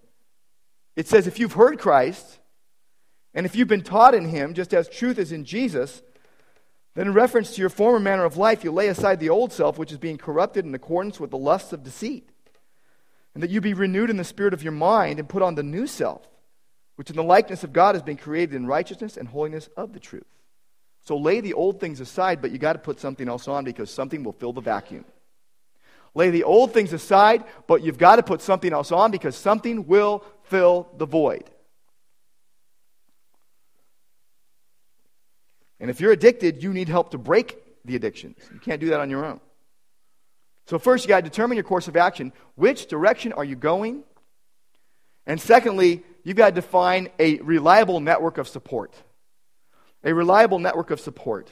it 0.95 1.07
says 1.07 1.27
if 1.27 1.37
you've 1.37 1.53
heard 1.53 1.77
Christ, 1.77 2.39
and 3.35 3.45
if 3.45 3.55
you've 3.55 3.67
been 3.67 3.83
taught 3.83 4.15
in 4.15 4.25
him, 4.25 4.55
just 4.55 4.73
as 4.73 4.89
truth 4.89 5.19
is 5.19 5.31
in 5.31 5.45
Jesus, 5.45 6.01
Then, 6.95 7.07
in 7.07 7.13
reference 7.13 7.53
to 7.53 7.61
your 7.61 7.69
former 7.69 7.99
manner 7.99 8.25
of 8.25 8.37
life, 8.37 8.63
you 8.63 8.71
lay 8.71 8.87
aside 8.87 9.19
the 9.19 9.29
old 9.29 9.53
self, 9.53 9.77
which 9.77 9.91
is 9.91 9.99
being 9.99 10.17
corrupted 10.17 10.65
in 10.65 10.73
accordance 10.73 11.19
with 11.19 11.29
the 11.29 11.37
lusts 11.37 11.71
of 11.73 11.83
deceit, 11.83 12.31
and 13.33 13.43
that 13.43 13.49
you 13.49 13.61
be 13.61 13.73
renewed 13.73 14.09
in 14.09 14.17
the 14.17 14.23
spirit 14.23 14.53
of 14.53 14.63
your 14.63 14.73
mind 14.73 15.19
and 15.19 15.29
put 15.29 15.41
on 15.41 15.55
the 15.55 15.63
new 15.63 15.87
self, 15.87 16.21
which 16.95 17.09
in 17.09 17.15
the 17.15 17.23
likeness 17.23 17.63
of 17.63 17.73
God 17.73 17.95
has 17.95 18.03
been 18.03 18.17
created 18.17 18.55
in 18.55 18.67
righteousness 18.67 19.17
and 19.17 19.27
holiness 19.27 19.69
of 19.77 19.93
the 19.93 19.99
truth. 19.99 20.25
So 21.03 21.17
lay 21.17 21.41
the 21.41 21.53
old 21.53 21.79
things 21.79 21.99
aside, 21.99 22.41
but 22.41 22.51
you 22.51 22.57
got 22.57 22.73
to 22.73 22.79
put 22.79 22.99
something 22.99 23.27
else 23.27 23.47
on 23.47 23.63
because 23.63 23.89
something 23.89 24.23
will 24.23 24.33
fill 24.33 24.53
the 24.53 24.61
vacuum. 24.61 25.05
Lay 26.13 26.29
the 26.29 26.43
old 26.43 26.73
things 26.73 26.91
aside, 26.93 27.43
but 27.67 27.81
you've 27.81 27.97
got 27.97 28.17
to 28.17 28.23
put 28.23 28.41
something 28.41 28.73
else 28.73 28.91
on 28.91 29.11
because 29.11 29.35
something 29.35 29.87
will 29.87 30.23
fill 30.43 30.89
the 30.97 31.05
void. 31.05 31.49
And 35.79 35.89
if 35.89 35.99
you're 35.99 36.11
addicted, 36.11 36.61
you 36.61 36.73
need 36.73 36.89
help 36.89 37.11
to 37.11 37.17
break 37.17 37.57
the 37.85 37.95
addictions. 37.95 38.37
You 38.53 38.59
can't 38.59 38.79
do 38.79 38.89
that 38.89 38.99
on 38.99 39.09
your 39.09 39.25
own. 39.25 39.39
So, 40.71 40.79
first, 40.79 41.03
you 41.03 41.09
got 41.09 41.17
to 41.17 41.29
determine 41.29 41.57
your 41.57 41.65
course 41.65 41.89
of 41.89 41.97
action. 41.97 42.31
Which 42.55 42.85
direction 42.85 43.33
are 43.33 43.43
you 43.43 43.57
going? 43.57 44.05
And 45.27 45.37
secondly, 45.41 46.01
you've 46.23 46.37
got 46.37 46.55
to 46.55 46.55
define 46.55 47.09
a 47.19 47.39
reliable 47.39 47.99
network 47.99 48.37
of 48.37 48.47
support. 48.47 48.95
A 50.05 50.13
reliable 50.13 50.59
network 50.59 50.89
of 50.89 51.01
support. 51.01 51.51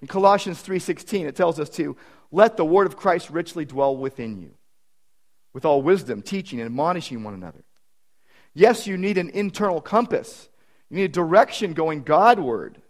In 0.00 0.08
Colossians 0.08 0.62
3:16 0.62 1.26
it 1.26 1.36
tells 1.36 1.60
us 1.60 1.68
to 1.76 1.98
let 2.32 2.56
the 2.56 2.64
word 2.64 2.86
of 2.86 2.96
Christ 2.96 3.28
richly 3.28 3.66
dwell 3.66 3.94
within 3.94 4.40
you 4.40 4.54
with 5.52 5.66
all 5.66 5.82
wisdom, 5.82 6.22
teaching 6.22 6.58
and 6.58 6.64
admonishing 6.64 7.22
one 7.22 7.34
another. 7.34 7.62
Yes, 8.54 8.86
you 8.86 8.96
need 8.96 9.18
an 9.18 9.28
internal 9.28 9.82
compass. 9.82 10.48
You 10.88 10.96
need 10.96 11.04
a 11.04 11.08
direction 11.08 11.74
going 11.74 12.04
Godward. 12.04 12.80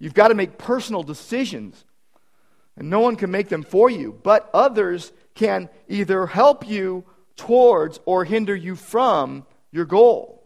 You've 0.00 0.12
got 0.12 0.28
to 0.28 0.34
make 0.34 0.58
personal 0.58 1.04
decisions. 1.04 1.84
And 2.82 2.90
no 2.90 2.98
one 2.98 3.14
can 3.14 3.30
make 3.30 3.48
them 3.48 3.62
for 3.62 3.88
you, 3.88 4.18
but 4.24 4.50
others 4.52 5.12
can 5.36 5.68
either 5.86 6.26
help 6.26 6.68
you 6.68 7.04
towards 7.36 8.00
or 8.06 8.24
hinder 8.24 8.56
you 8.56 8.74
from 8.74 9.46
your 9.70 9.84
goal. 9.84 10.42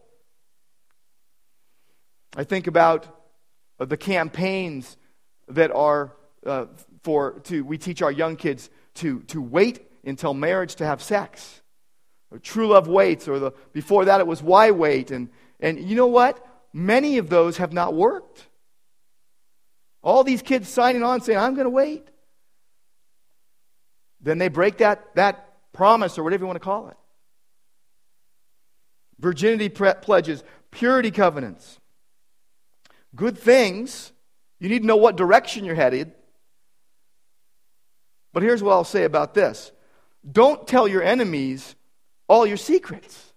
I 2.37 2.45
think 2.45 2.67
about 2.67 3.09
the 3.79 3.97
campaigns 3.97 4.99
that 5.49 5.71
are 5.71 6.15
uh, 6.45 6.67
for 7.03 7.41
to 7.45 7.65
we 7.65 7.79
teach 7.79 8.03
our 8.03 8.13
young 8.13 8.37
kids 8.37 8.69
to 8.97 9.21
to 9.29 9.41
wait 9.41 9.91
until 10.05 10.35
marriage 10.35 10.75
to 10.75 10.85
have 10.85 11.03
sex. 11.03 11.63
Or 12.31 12.39
true 12.39 12.69
love 12.69 12.87
waits, 12.87 13.29
or 13.29 13.39
the 13.39 13.53
before 13.73 14.05
that 14.05 14.21
it 14.21 14.27
was 14.27 14.43
why 14.43 14.73
wait, 14.73 15.11
and 15.11 15.31
and 15.59 15.81
you 15.81 15.97
know 15.97 16.09
what? 16.09 16.47
Many 16.75 17.17
of 17.17 17.31
those 17.31 17.57
have 17.57 17.73
not 17.73 17.95
worked. 17.95 18.47
All 20.03 20.23
these 20.23 20.43
kids 20.43 20.69
signing 20.69 21.03
on 21.03 21.23
saying, 21.23 21.39
I'm 21.39 21.55
going 21.55 21.65
to 21.65 21.71
wait. 21.71 22.11
Then 24.27 24.39
they 24.39 24.49
break 24.49 24.79
that, 24.79 25.15
that 25.15 25.73
promise 25.73 26.19
or 26.19 26.25
whatever 26.25 26.43
you 26.43 26.47
want 26.49 26.57
to 26.57 26.65
call 26.65 26.89
it. 26.89 26.97
Virginity 29.21 29.69
pre- 29.69 29.95
pledges, 30.03 30.43
purity 30.73 31.13
covenants. 31.13 31.79
Good 33.15 33.39
things. 33.39 34.11
You 34.59 34.69
need 34.69 34.81
to 34.81 34.87
know 34.87 34.97
what 34.97 35.15
direction 35.15 35.65
you're 35.65 35.77
headed. 35.77 36.11
But 38.33 38.43
here's 38.43 38.65
what 38.65 38.73
I'll 38.73 38.83
say 38.83 39.05
about 39.05 39.33
this 39.33 39.71
don't 40.29 40.67
tell 40.67 40.89
your 40.89 41.05
enemies 41.05 41.77
all 42.27 42.49
your 42.49 42.57
secrets. 42.57 43.33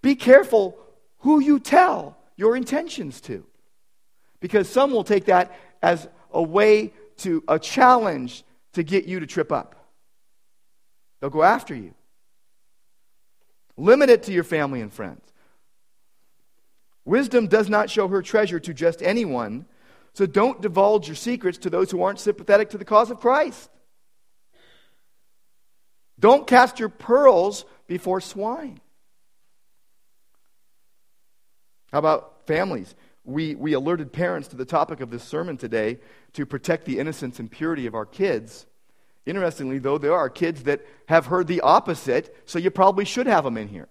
Be 0.00 0.14
careful 0.14 0.78
who 1.18 1.38
you 1.38 1.60
tell 1.60 2.16
your 2.34 2.56
intentions 2.56 3.20
to. 3.22 3.44
Because 4.40 4.70
some 4.70 4.90
will 4.90 5.04
take 5.04 5.26
that 5.26 5.54
as 5.82 6.08
a 6.32 6.42
way 6.42 6.94
to, 7.18 7.44
a 7.46 7.58
challenge 7.58 8.42
to 8.78 8.84
get 8.84 9.06
you 9.06 9.18
to 9.18 9.26
trip 9.26 9.50
up. 9.50 9.74
They'll 11.20 11.30
go 11.30 11.42
after 11.42 11.74
you. 11.74 11.94
Limit 13.76 14.08
it 14.08 14.22
to 14.24 14.32
your 14.32 14.44
family 14.44 14.80
and 14.80 14.92
friends. 14.92 15.20
Wisdom 17.04 17.48
does 17.48 17.68
not 17.68 17.90
show 17.90 18.06
her 18.06 18.22
treasure 18.22 18.60
to 18.60 18.72
just 18.72 19.02
anyone, 19.02 19.66
so 20.14 20.26
don't 20.26 20.62
divulge 20.62 21.08
your 21.08 21.16
secrets 21.16 21.58
to 21.58 21.70
those 21.70 21.90
who 21.90 22.02
aren't 22.02 22.20
sympathetic 22.20 22.70
to 22.70 22.78
the 22.78 22.84
cause 22.84 23.10
of 23.10 23.18
Christ. 23.18 23.68
Don't 26.20 26.46
cast 26.46 26.78
your 26.78 26.88
pearls 26.88 27.64
before 27.88 28.20
swine. 28.20 28.80
How 31.92 31.98
about 31.98 32.46
families? 32.46 32.94
We, 33.28 33.54
we 33.54 33.74
alerted 33.74 34.10
parents 34.10 34.48
to 34.48 34.56
the 34.56 34.64
topic 34.64 35.00
of 35.00 35.10
this 35.10 35.22
sermon 35.22 35.58
today 35.58 35.98
to 36.32 36.46
protect 36.46 36.86
the 36.86 36.98
innocence 36.98 37.38
and 37.38 37.50
purity 37.50 37.86
of 37.86 37.94
our 37.94 38.06
kids. 38.06 38.66
Interestingly, 39.26 39.78
though, 39.78 39.98
there 39.98 40.14
are 40.14 40.30
kids 40.30 40.62
that 40.62 40.86
have 41.08 41.26
heard 41.26 41.46
the 41.46 41.60
opposite, 41.60 42.34
so 42.46 42.58
you 42.58 42.70
probably 42.70 43.04
should 43.04 43.26
have 43.26 43.44
them 43.44 43.58
in 43.58 43.68
here 43.68 43.88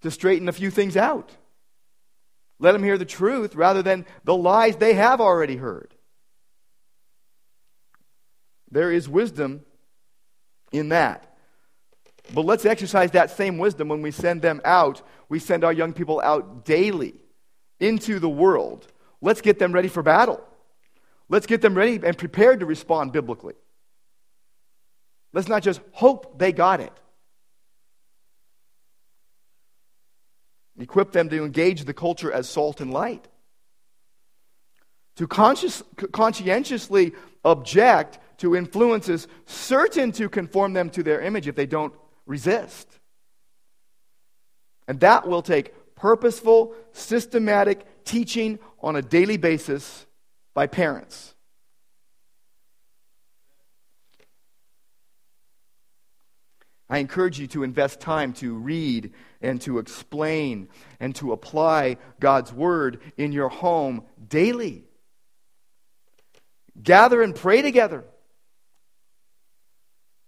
to 0.00 0.10
straighten 0.10 0.48
a 0.48 0.52
few 0.52 0.70
things 0.70 0.96
out. 0.96 1.30
Let 2.58 2.72
them 2.72 2.82
hear 2.82 2.98
the 2.98 3.04
truth 3.04 3.54
rather 3.54 3.82
than 3.82 4.06
the 4.24 4.36
lies 4.36 4.76
they 4.76 4.94
have 4.94 5.20
already 5.20 5.56
heard. 5.56 5.94
There 8.72 8.90
is 8.90 9.08
wisdom 9.08 9.62
in 10.72 10.88
that. 10.88 11.36
But 12.34 12.44
let's 12.44 12.66
exercise 12.66 13.12
that 13.12 13.30
same 13.30 13.58
wisdom 13.58 13.88
when 13.88 14.02
we 14.02 14.10
send 14.10 14.42
them 14.42 14.60
out. 14.64 15.02
We 15.28 15.38
send 15.38 15.62
our 15.62 15.72
young 15.72 15.92
people 15.92 16.20
out 16.20 16.64
daily 16.64 17.21
into 17.82 18.18
the 18.18 18.28
world. 18.28 18.86
Let's 19.20 19.40
get 19.40 19.58
them 19.58 19.72
ready 19.72 19.88
for 19.88 20.02
battle. 20.02 20.42
Let's 21.28 21.46
get 21.46 21.60
them 21.60 21.74
ready 21.74 22.00
and 22.02 22.16
prepared 22.16 22.60
to 22.60 22.66
respond 22.66 23.12
biblically. 23.12 23.54
Let's 25.32 25.48
not 25.48 25.62
just 25.62 25.80
hope 25.92 26.38
they 26.38 26.52
got 26.52 26.80
it. 26.80 26.92
Equip 30.78 31.12
them 31.12 31.28
to 31.28 31.44
engage 31.44 31.84
the 31.84 31.94
culture 31.94 32.32
as 32.32 32.48
salt 32.48 32.80
and 32.80 32.92
light. 32.92 33.26
To 35.16 35.26
conscious, 35.26 35.82
conscientiously 36.12 37.12
object 37.44 38.18
to 38.38 38.56
influences 38.56 39.28
certain 39.46 40.12
to 40.12 40.28
conform 40.28 40.72
them 40.72 40.90
to 40.90 41.02
their 41.02 41.20
image 41.20 41.48
if 41.48 41.54
they 41.54 41.66
don't 41.66 41.94
resist. 42.26 42.88
And 44.88 45.00
that 45.00 45.28
will 45.28 45.42
take 45.42 45.74
purposeful, 46.02 46.74
systematic 46.90 47.86
teaching 48.04 48.58
on 48.82 48.96
a 48.96 49.02
daily 49.02 49.36
basis 49.36 50.04
by 50.52 50.66
parents. 50.66 51.32
I 56.90 56.98
encourage 56.98 57.38
you 57.38 57.46
to 57.46 57.62
invest 57.62 58.00
time 58.00 58.32
to 58.34 58.52
read 58.52 59.12
and 59.40 59.60
to 59.60 59.78
explain 59.78 60.68
and 60.98 61.14
to 61.16 61.30
apply 61.30 61.98
God's 62.18 62.52
word 62.52 63.00
in 63.16 63.30
your 63.30 63.48
home 63.48 64.02
daily. 64.28 64.82
Gather 66.82 67.22
and 67.22 67.32
pray 67.32 67.62
together. 67.62 68.04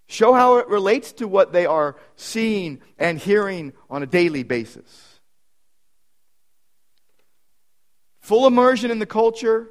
Show 0.06 0.34
how 0.34 0.58
it 0.58 0.68
relates 0.68 1.10
to 1.14 1.26
what 1.26 1.52
they 1.52 1.66
are 1.66 1.96
seeing 2.14 2.80
and 2.96 3.18
hearing 3.18 3.72
on 3.90 4.04
a 4.04 4.06
daily 4.06 4.44
basis. 4.44 5.13
Full 8.24 8.46
immersion 8.46 8.90
in 8.90 9.00
the 9.00 9.06
culture 9.06 9.68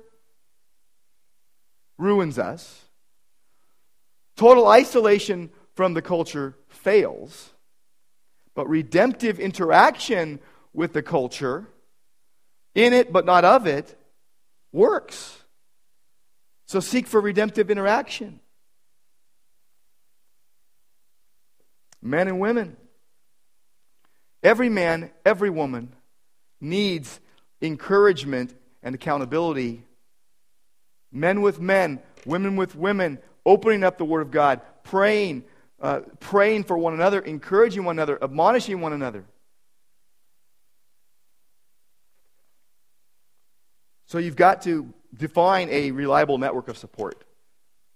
ruins 1.97 2.37
us. 2.37 2.85
Total 4.37 4.67
isolation 4.67 5.49
from 5.73 5.95
the 5.95 6.03
culture 6.03 6.55
fails. 6.67 7.51
But 8.53 8.69
redemptive 8.69 9.39
interaction 9.39 10.39
with 10.71 10.93
the 10.93 11.01
culture, 11.01 11.67
in 12.75 12.93
it 12.93 13.11
but 13.11 13.25
not 13.25 13.43
of 13.43 13.65
it, 13.65 13.97
works. 14.71 15.35
So 16.67 16.79
seek 16.79 17.07
for 17.07 17.19
redemptive 17.19 17.71
interaction. 17.71 18.39
Men 22.03 22.27
and 22.27 22.39
women. 22.39 22.77
Every 24.43 24.69
man, 24.69 25.09
every 25.25 25.49
woman 25.49 25.95
needs 26.61 27.19
encouragement, 27.63 28.53
and 28.83 28.93
accountability. 28.93 29.83
Men 31.11 31.41
with 31.41 31.59
men, 31.59 32.01
women 32.25 32.55
with 32.55 32.75
women, 32.75 33.19
opening 33.45 33.83
up 33.83 33.97
the 33.97 34.05
Word 34.05 34.21
of 34.21 34.31
God, 34.31 34.61
praying, 34.83 35.45
uh, 35.81 36.01
praying 36.19 36.65
for 36.65 36.77
one 36.77 36.93
another, 36.93 37.19
encouraging 37.19 37.85
one 37.85 37.95
another, 37.95 38.21
admonishing 38.21 38.81
one 38.81 38.93
another. 38.93 39.25
So 44.05 44.17
you've 44.19 44.35
got 44.35 44.61
to 44.63 44.93
define 45.15 45.69
a 45.69 45.91
reliable 45.91 46.37
network 46.37 46.67
of 46.67 46.77
support 46.77 47.23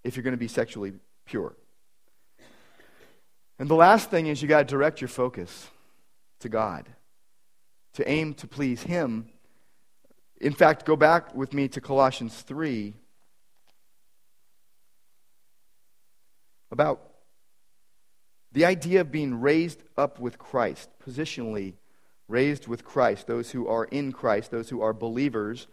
if 0.03 0.15
you're 0.15 0.23
going 0.23 0.31
to 0.31 0.37
be 0.37 0.47
sexually 0.47 0.93
pure. 1.25 1.55
And 3.59 3.69
the 3.69 3.75
last 3.75 4.09
thing 4.09 4.27
is 4.27 4.41
you 4.41 4.47
got 4.47 4.59
to 4.59 4.65
direct 4.65 5.01
your 5.01 5.07
focus 5.07 5.67
to 6.39 6.49
God, 6.49 6.87
to 7.95 8.09
aim 8.09 8.33
to 8.35 8.47
please 8.47 8.83
Him 8.83 9.29
In 10.39 10.53
fact, 10.53 10.85
go 10.85 10.95
back 10.95 11.33
with 11.33 11.53
me 11.53 11.67
to 11.69 11.81
Colossians 11.81 12.41
3 12.41 12.93
about 16.71 17.01
the 18.51 18.65
idea 18.65 19.01
of 19.01 19.11
being 19.11 19.39
raised 19.39 19.81
up 19.97 20.19
with 20.19 20.37
Christ, 20.37 20.89
positionally 21.03 21.73
raised 22.27 22.67
with 22.67 22.83
Christ, 22.83 23.27
those 23.27 23.51
who 23.51 23.67
are 23.67 23.85
in 23.85 24.11
Christ, 24.11 24.51
those 24.51 24.69
who 24.69 24.81
are 24.81 24.93
believers. 24.93 25.67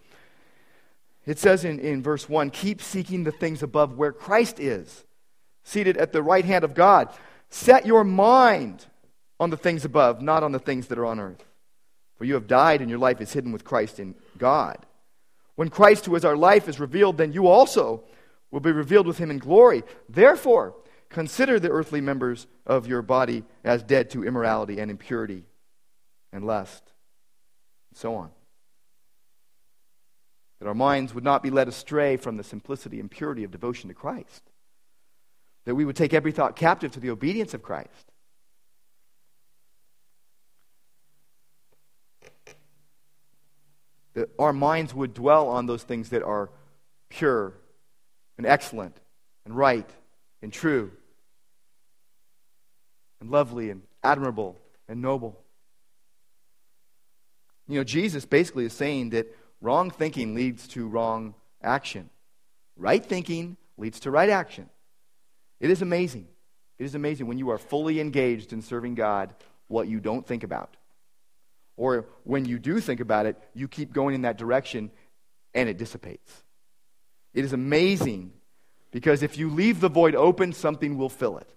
It 1.25 1.37
says 1.37 1.65
in, 1.65 1.79
in 1.79 2.01
verse 2.01 2.29
1 2.29 2.49
keep 2.49 2.81
seeking 2.81 3.23
the 3.23 3.31
things 3.31 3.61
above 3.61 3.97
where 3.97 4.11
Christ 4.11 4.59
is, 4.59 5.03
seated 5.63 5.97
at 5.97 6.11
the 6.11 6.23
right 6.23 6.45
hand 6.45 6.63
of 6.63 6.73
God. 6.73 7.09
Set 7.49 7.85
your 7.85 8.03
mind 8.03 8.85
on 9.39 9.49
the 9.49 9.57
things 9.57 9.85
above, 9.85 10.21
not 10.21 10.43
on 10.43 10.51
the 10.51 10.59
things 10.59 10.87
that 10.87 10.97
are 10.97 11.05
on 11.05 11.19
earth. 11.19 11.43
For 12.17 12.25
you 12.25 12.35
have 12.35 12.47
died, 12.47 12.81
and 12.81 12.89
your 12.89 12.99
life 12.99 13.19
is 13.19 13.33
hidden 13.33 13.51
with 13.51 13.65
Christ 13.65 13.99
in 13.99 14.15
God. 14.37 14.85
When 15.55 15.69
Christ, 15.69 16.05
who 16.05 16.15
is 16.15 16.25
our 16.25 16.37
life, 16.37 16.67
is 16.67 16.79
revealed, 16.79 17.17
then 17.17 17.33
you 17.33 17.47
also 17.47 18.03
will 18.51 18.59
be 18.59 18.71
revealed 18.71 19.07
with 19.07 19.17
him 19.17 19.31
in 19.31 19.37
glory. 19.37 19.83
Therefore, 20.07 20.75
consider 21.09 21.59
the 21.59 21.69
earthly 21.69 22.01
members 22.01 22.47
of 22.65 22.87
your 22.87 23.01
body 23.01 23.43
as 23.63 23.83
dead 23.83 24.09
to 24.11 24.23
immorality 24.23 24.79
and 24.79 24.89
impurity 24.89 25.43
and 26.31 26.45
lust, 26.45 26.83
and 27.91 27.97
so 27.97 28.15
on. 28.15 28.31
That 30.59 30.67
our 30.67 30.73
minds 30.73 31.13
would 31.13 31.23
not 31.23 31.43
be 31.43 31.49
led 31.49 31.67
astray 31.67 32.17
from 32.17 32.37
the 32.37 32.43
simplicity 32.43 32.99
and 32.99 33.11
purity 33.11 33.43
of 33.43 33.51
devotion 33.51 33.89
to 33.89 33.93
Christ. 33.93 34.41
That 35.65 35.75
we 35.75 35.85
would 35.85 35.95
take 35.95 36.13
every 36.13 36.31
thought 36.31 36.55
captive 36.55 36.91
to 36.93 36.99
the 36.99 37.09
obedience 37.09 37.53
of 37.53 37.61
Christ. 37.61 38.11
That 44.15 44.29
our 44.39 44.53
minds 44.53 44.93
would 44.93 45.13
dwell 45.13 45.47
on 45.49 45.67
those 45.67 45.83
things 45.83 46.09
that 46.09 46.23
are 46.23 46.49
pure 47.09 47.53
and 48.37 48.47
excellent 48.47 48.97
and 49.45 49.55
right 49.55 49.89
and 50.41 50.51
true 50.51 50.91
and 53.21 53.29
lovely 53.29 53.69
and 53.69 53.83
admirable 54.03 54.57
and 54.87 55.01
noble. 55.01 55.39
You 57.67 57.79
know, 57.79 57.83
Jesus 57.83 58.25
basically 58.25 58.65
is 58.65 58.73
saying 58.73 59.11
that 59.11 59.27
wrong 59.61 59.89
thinking 59.89 60.33
leads 60.35 60.67
to 60.69 60.87
wrong 60.87 61.33
action, 61.61 62.09
right 62.77 63.03
thinking 63.03 63.57
leads 63.77 63.99
to 64.01 64.11
right 64.11 64.29
action. 64.29 64.69
It 65.59 65.69
is 65.69 65.81
amazing. 65.81 66.27
It 66.77 66.83
is 66.83 66.95
amazing 66.95 67.27
when 67.27 67.37
you 67.37 67.49
are 67.49 67.57
fully 67.57 67.99
engaged 67.99 68.53
in 68.53 68.61
serving 68.61 68.95
God 68.95 69.33
what 69.67 69.87
you 69.87 69.99
don't 69.99 70.25
think 70.25 70.43
about. 70.43 70.75
Or 71.77 72.05
when 72.23 72.45
you 72.45 72.59
do 72.59 72.79
think 72.79 72.99
about 72.99 73.25
it, 73.25 73.37
you 73.53 73.67
keep 73.67 73.93
going 73.93 74.15
in 74.15 74.21
that 74.21 74.37
direction 74.37 74.91
and 75.53 75.67
it 75.69 75.77
dissipates. 75.77 76.43
It 77.33 77.43
is 77.43 77.53
amazing 77.53 78.31
because 78.91 79.23
if 79.23 79.37
you 79.37 79.49
leave 79.49 79.81
the 79.81 79.89
void 79.89 80.15
open, 80.15 80.53
something 80.53 80.97
will 80.97 81.09
fill 81.09 81.37
it. 81.37 81.49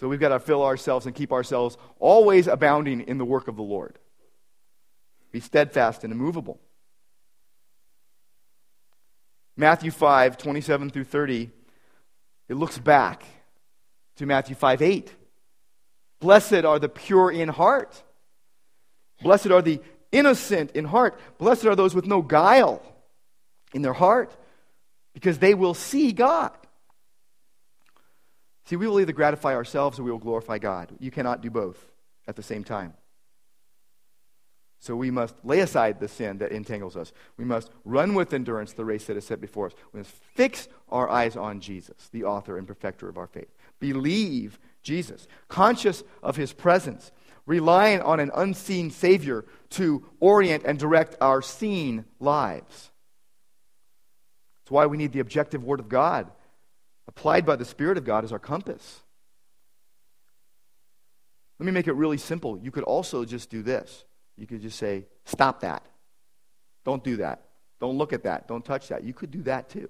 So 0.00 0.08
we've 0.08 0.18
got 0.18 0.30
to 0.30 0.40
fill 0.40 0.64
ourselves 0.64 1.06
and 1.06 1.14
keep 1.14 1.32
ourselves 1.32 1.76
always 2.00 2.48
abounding 2.48 3.02
in 3.02 3.18
the 3.18 3.24
work 3.24 3.46
of 3.46 3.54
the 3.54 3.62
Lord. 3.62 3.98
Be 5.30 5.38
steadfast 5.38 6.02
and 6.02 6.12
immovable. 6.12 6.60
Matthew 9.56 9.92
5, 9.92 10.36
27 10.38 10.90
through 10.90 11.04
30, 11.04 11.50
it 12.48 12.54
looks 12.54 12.78
back 12.78 13.24
to 14.16 14.26
Matthew 14.26 14.56
5, 14.56 14.82
8. 14.82 15.14
Blessed 16.22 16.64
are 16.64 16.78
the 16.78 16.88
pure 16.88 17.32
in 17.32 17.48
heart. 17.48 18.02
Blessed 19.22 19.50
are 19.50 19.60
the 19.60 19.80
innocent 20.12 20.70
in 20.70 20.84
heart. 20.84 21.18
Blessed 21.36 21.66
are 21.66 21.74
those 21.74 21.94
with 21.96 22.06
no 22.06 22.22
guile 22.22 22.80
in 23.74 23.82
their 23.82 23.92
heart, 23.92 24.34
because 25.14 25.38
they 25.38 25.52
will 25.54 25.74
see 25.74 26.12
God. 26.12 26.52
See, 28.66 28.76
we 28.76 28.86
will 28.86 29.00
either 29.00 29.12
gratify 29.12 29.54
ourselves 29.54 29.98
or 29.98 30.04
we 30.04 30.12
will 30.12 30.18
glorify 30.18 30.58
God. 30.58 30.92
You 31.00 31.10
cannot 31.10 31.40
do 31.40 31.50
both 31.50 31.90
at 32.28 32.36
the 32.36 32.42
same 32.42 32.62
time. 32.62 32.94
So 34.78 34.94
we 34.94 35.10
must 35.10 35.34
lay 35.42 35.60
aside 35.60 35.98
the 35.98 36.08
sin 36.08 36.38
that 36.38 36.52
entangles 36.52 36.96
us. 36.96 37.12
We 37.36 37.44
must 37.44 37.70
run 37.84 38.14
with 38.14 38.32
endurance 38.32 38.72
the 38.72 38.84
race 38.84 39.06
that 39.06 39.16
is 39.16 39.24
set 39.24 39.40
before 39.40 39.66
us. 39.66 39.74
We 39.92 39.98
must 39.98 40.14
fix 40.34 40.68
our 40.88 41.08
eyes 41.08 41.36
on 41.36 41.60
Jesus, 41.60 42.08
the 42.12 42.24
author 42.24 42.58
and 42.58 42.66
perfecter 42.66 43.08
of 43.08 43.16
our 43.16 43.26
faith. 43.26 43.48
Believe 43.80 44.58
Jesus, 44.82 45.26
conscious 45.48 46.02
of 46.22 46.36
his 46.36 46.52
presence, 46.52 47.12
relying 47.46 48.00
on 48.00 48.20
an 48.20 48.30
unseen 48.34 48.90
Savior 48.90 49.44
to 49.70 50.04
orient 50.20 50.64
and 50.64 50.78
direct 50.78 51.16
our 51.20 51.42
seen 51.42 52.04
lives. 52.20 52.90
That's 54.62 54.70
why 54.70 54.86
we 54.86 54.96
need 54.96 55.12
the 55.12 55.20
objective 55.20 55.64
Word 55.64 55.80
of 55.80 55.88
God, 55.88 56.30
applied 57.08 57.46
by 57.46 57.56
the 57.56 57.64
Spirit 57.64 57.98
of 57.98 58.04
God 58.04 58.24
as 58.24 58.32
our 58.32 58.38
compass. 58.38 59.00
Let 61.58 61.66
me 61.66 61.72
make 61.72 61.86
it 61.86 61.94
really 61.94 62.18
simple. 62.18 62.58
You 62.58 62.70
could 62.70 62.84
also 62.84 63.24
just 63.24 63.50
do 63.50 63.62
this. 63.62 64.04
You 64.36 64.46
could 64.46 64.62
just 64.62 64.78
say, 64.78 65.06
Stop 65.24 65.60
that. 65.60 65.86
Don't 66.84 67.04
do 67.04 67.18
that. 67.18 67.44
Don't 67.80 67.96
look 67.96 68.12
at 68.12 68.24
that. 68.24 68.48
Don't 68.48 68.64
touch 68.64 68.88
that. 68.88 69.04
You 69.04 69.14
could 69.14 69.30
do 69.30 69.42
that 69.42 69.68
too. 69.68 69.88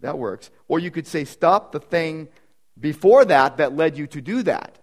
That 0.00 0.18
works. 0.18 0.50
Or 0.68 0.78
you 0.78 0.90
could 0.90 1.06
say, 1.06 1.24
Stop 1.24 1.72
the 1.72 1.80
thing 1.80 2.28
before 2.80 3.24
that 3.26 3.58
that 3.58 3.76
led 3.76 3.98
you 3.98 4.06
to 4.08 4.20
do 4.20 4.42
that. 4.42 4.78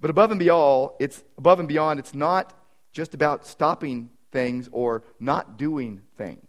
But 0.00 0.10
above 0.10 0.30
and 0.30 0.38
beyond, 0.38 0.92
it's 1.00 1.24
above 1.38 1.58
and 1.60 1.68
beyond, 1.68 1.98
it's 1.98 2.14
not 2.14 2.52
just 2.92 3.14
about 3.14 3.46
stopping 3.46 4.10
things 4.32 4.68
or 4.70 5.02
not 5.18 5.56
doing 5.56 6.02
things. 6.16 6.46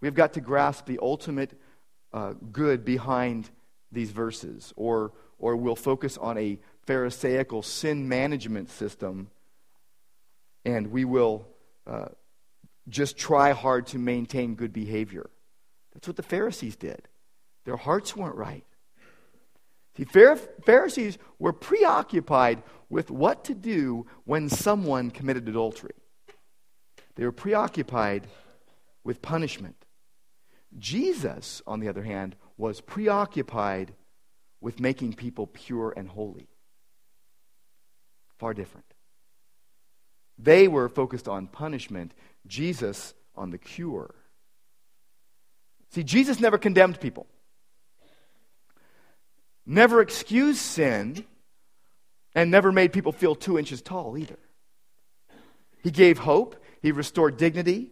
We've 0.00 0.14
got 0.14 0.32
to 0.34 0.40
grasp 0.40 0.86
the 0.86 0.98
ultimate 1.00 1.58
uh, 2.12 2.34
good 2.52 2.84
behind 2.84 3.50
these 3.92 4.10
verses, 4.10 4.72
or, 4.76 5.12
or 5.38 5.56
we'll 5.56 5.76
focus 5.76 6.18
on 6.18 6.36
a 6.36 6.58
Pharisaical 6.86 7.62
sin 7.62 8.08
management 8.08 8.70
system, 8.70 9.30
and 10.64 10.90
we 10.90 11.04
will 11.04 11.46
uh, 11.86 12.06
just 12.88 13.18
try 13.18 13.52
hard 13.52 13.86
to 13.88 13.98
maintain 13.98 14.54
good 14.54 14.72
behavior. 14.72 15.28
That's 15.98 16.06
what 16.06 16.16
the 16.16 16.22
Pharisees 16.22 16.76
did. 16.76 17.08
Their 17.64 17.76
hearts 17.76 18.14
weren't 18.14 18.36
right. 18.36 18.64
See, 19.96 20.04
Pharisees 20.04 21.18
were 21.40 21.52
preoccupied 21.52 22.62
with 22.88 23.10
what 23.10 23.42
to 23.46 23.54
do 23.54 24.06
when 24.22 24.48
someone 24.48 25.10
committed 25.10 25.48
adultery. 25.48 25.96
They 27.16 27.24
were 27.24 27.32
preoccupied 27.32 28.28
with 29.02 29.20
punishment. 29.22 29.74
Jesus, 30.78 31.62
on 31.66 31.80
the 31.80 31.88
other 31.88 32.04
hand, 32.04 32.36
was 32.56 32.80
preoccupied 32.80 33.92
with 34.60 34.78
making 34.78 35.14
people 35.14 35.48
pure 35.48 35.92
and 35.96 36.08
holy. 36.08 36.46
Far 38.38 38.54
different. 38.54 38.86
They 40.38 40.68
were 40.68 40.88
focused 40.88 41.26
on 41.26 41.48
punishment, 41.48 42.14
Jesus 42.46 43.14
on 43.34 43.50
the 43.50 43.58
cure. 43.58 44.14
See, 45.90 46.04
Jesus 46.04 46.38
never 46.40 46.58
condemned 46.58 47.00
people, 47.00 47.26
never 49.64 50.00
excused 50.00 50.58
sin, 50.58 51.24
and 52.34 52.50
never 52.50 52.70
made 52.70 52.92
people 52.92 53.12
feel 53.12 53.34
two 53.34 53.58
inches 53.58 53.82
tall 53.82 54.16
either. 54.18 54.38
He 55.82 55.90
gave 55.90 56.18
hope, 56.18 56.56
he 56.82 56.92
restored 56.92 57.36
dignity. 57.36 57.90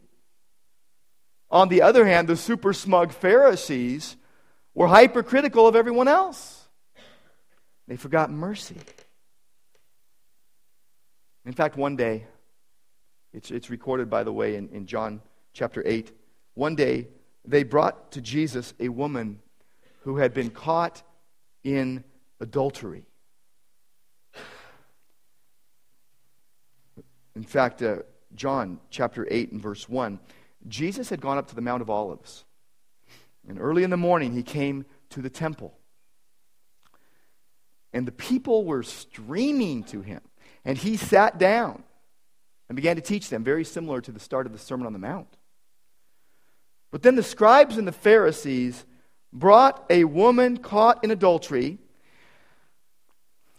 On 1.51 1.69
the 1.69 1.83
other 1.83 2.05
hand, 2.05 2.29
the 2.29 2.37
super 2.37 2.73
smug 2.73 3.13
Pharisees 3.13 4.17
were 4.75 4.89
hypercritical 4.89 5.67
of 5.67 5.77
everyone 5.77 6.09
else. 6.09 6.69
They 7.89 7.97
forgot 7.97 8.31
mercy. 8.31 8.77
In 11.45 11.53
fact, 11.53 11.77
one 11.77 11.97
day, 11.97 12.27
it's, 13.33 13.51
it's 13.51 13.70
recorded, 13.70 14.11
by 14.11 14.25
the 14.25 14.33
way, 14.33 14.57
in, 14.57 14.68
in 14.70 14.87
John 14.87 15.23
chapter 15.53 15.83
8. 15.87 16.11
One 16.55 16.75
day, 16.75 17.07
they 17.47 17.62
brought 17.62 18.12
to 18.12 18.20
Jesus 18.20 18.74
a 18.80 18.88
woman 18.88 19.40
who 20.01 20.16
had 20.16 20.34
been 20.34 20.51
caught 20.51 21.03
in 21.64 22.05
adultery. 22.40 23.07
In 27.34 27.42
fact, 27.42 27.82
uh, 27.82 27.99
John 28.34 28.80
chapter 28.90 29.26
8 29.30 29.53
and 29.53 29.61
verse 29.61 29.88
1, 29.88 30.18
Jesus 30.68 31.09
had 31.11 31.20
gone 31.20 31.38
up 31.38 31.49
to 31.49 31.55
the 31.55 31.61
Mount 31.61 31.82
of 31.82 31.90
Olives. 31.90 32.44
And 33.49 33.61
early 33.61 33.84
in 33.84 33.90
the 33.90 33.97
morning, 33.97 34.32
he 34.32 34.42
came 34.42 34.86
to 35.11 35.22
the 35.22 35.30
temple. 35.30 35.76
And 37.92 38.07
the 38.07 38.12
people 38.12 38.64
were 38.64 38.82
streaming 38.82 39.84
to 39.84 40.01
him. 40.01 40.20
And 40.64 40.76
he 40.76 40.97
sat 40.97 41.38
down 41.38 41.84
and 42.68 42.76
began 42.76 42.97
to 42.97 43.03
teach 43.03 43.28
them, 43.28 43.44
very 43.44 43.64
similar 43.64 44.01
to 44.01 44.11
the 44.11 44.18
start 44.18 44.47
of 44.47 44.53
the 44.53 44.59
Sermon 44.59 44.86
on 44.86 44.92
the 44.92 44.99
Mount. 44.99 45.36
But 46.97 47.03
then 47.03 47.14
the 47.14 47.22
scribes 47.22 47.76
and 47.76 47.86
the 47.86 47.92
Pharisees 47.92 48.86
brought 49.30 49.84
a 49.90 50.05
woman 50.05 50.57
caught 50.57 51.05
in 51.05 51.11
adultery, 51.11 51.76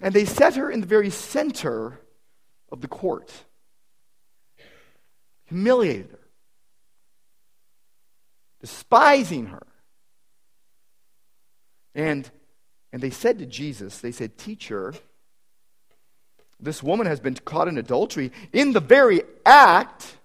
And 0.01 0.11
they 0.11 0.25
set 0.25 0.55
her 0.55 0.71
in 0.71 0.81
the 0.81 0.87
very 0.87 1.11
center 1.11 1.99
of 2.71 2.81
the 2.81 2.87
court, 2.87 3.31
humiliated 5.45 6.09
her, 6.09 6.27
despising 8.59 9.45
her. 9.45 9.67
And, 11.93 12.27
and 12.91 13.03
they 13.03 13.11
said 13.11 13.37
to 13.37 13.45
Jesus, 13.45 13.99
they 13.99 14.11
said, 14.11 14.39
Teacher, 14.39 14.95
this 16.59 16.81
woman 16.81 17.05
has 17.05 17.19
been 17.19 17.35
caught 17.35 17.67
in 17.67 17.77
adultery 17.77 18.31
in 18.51 18.73
the 18.73 18.79
very 18.79 19.21
act. 19.45 20.17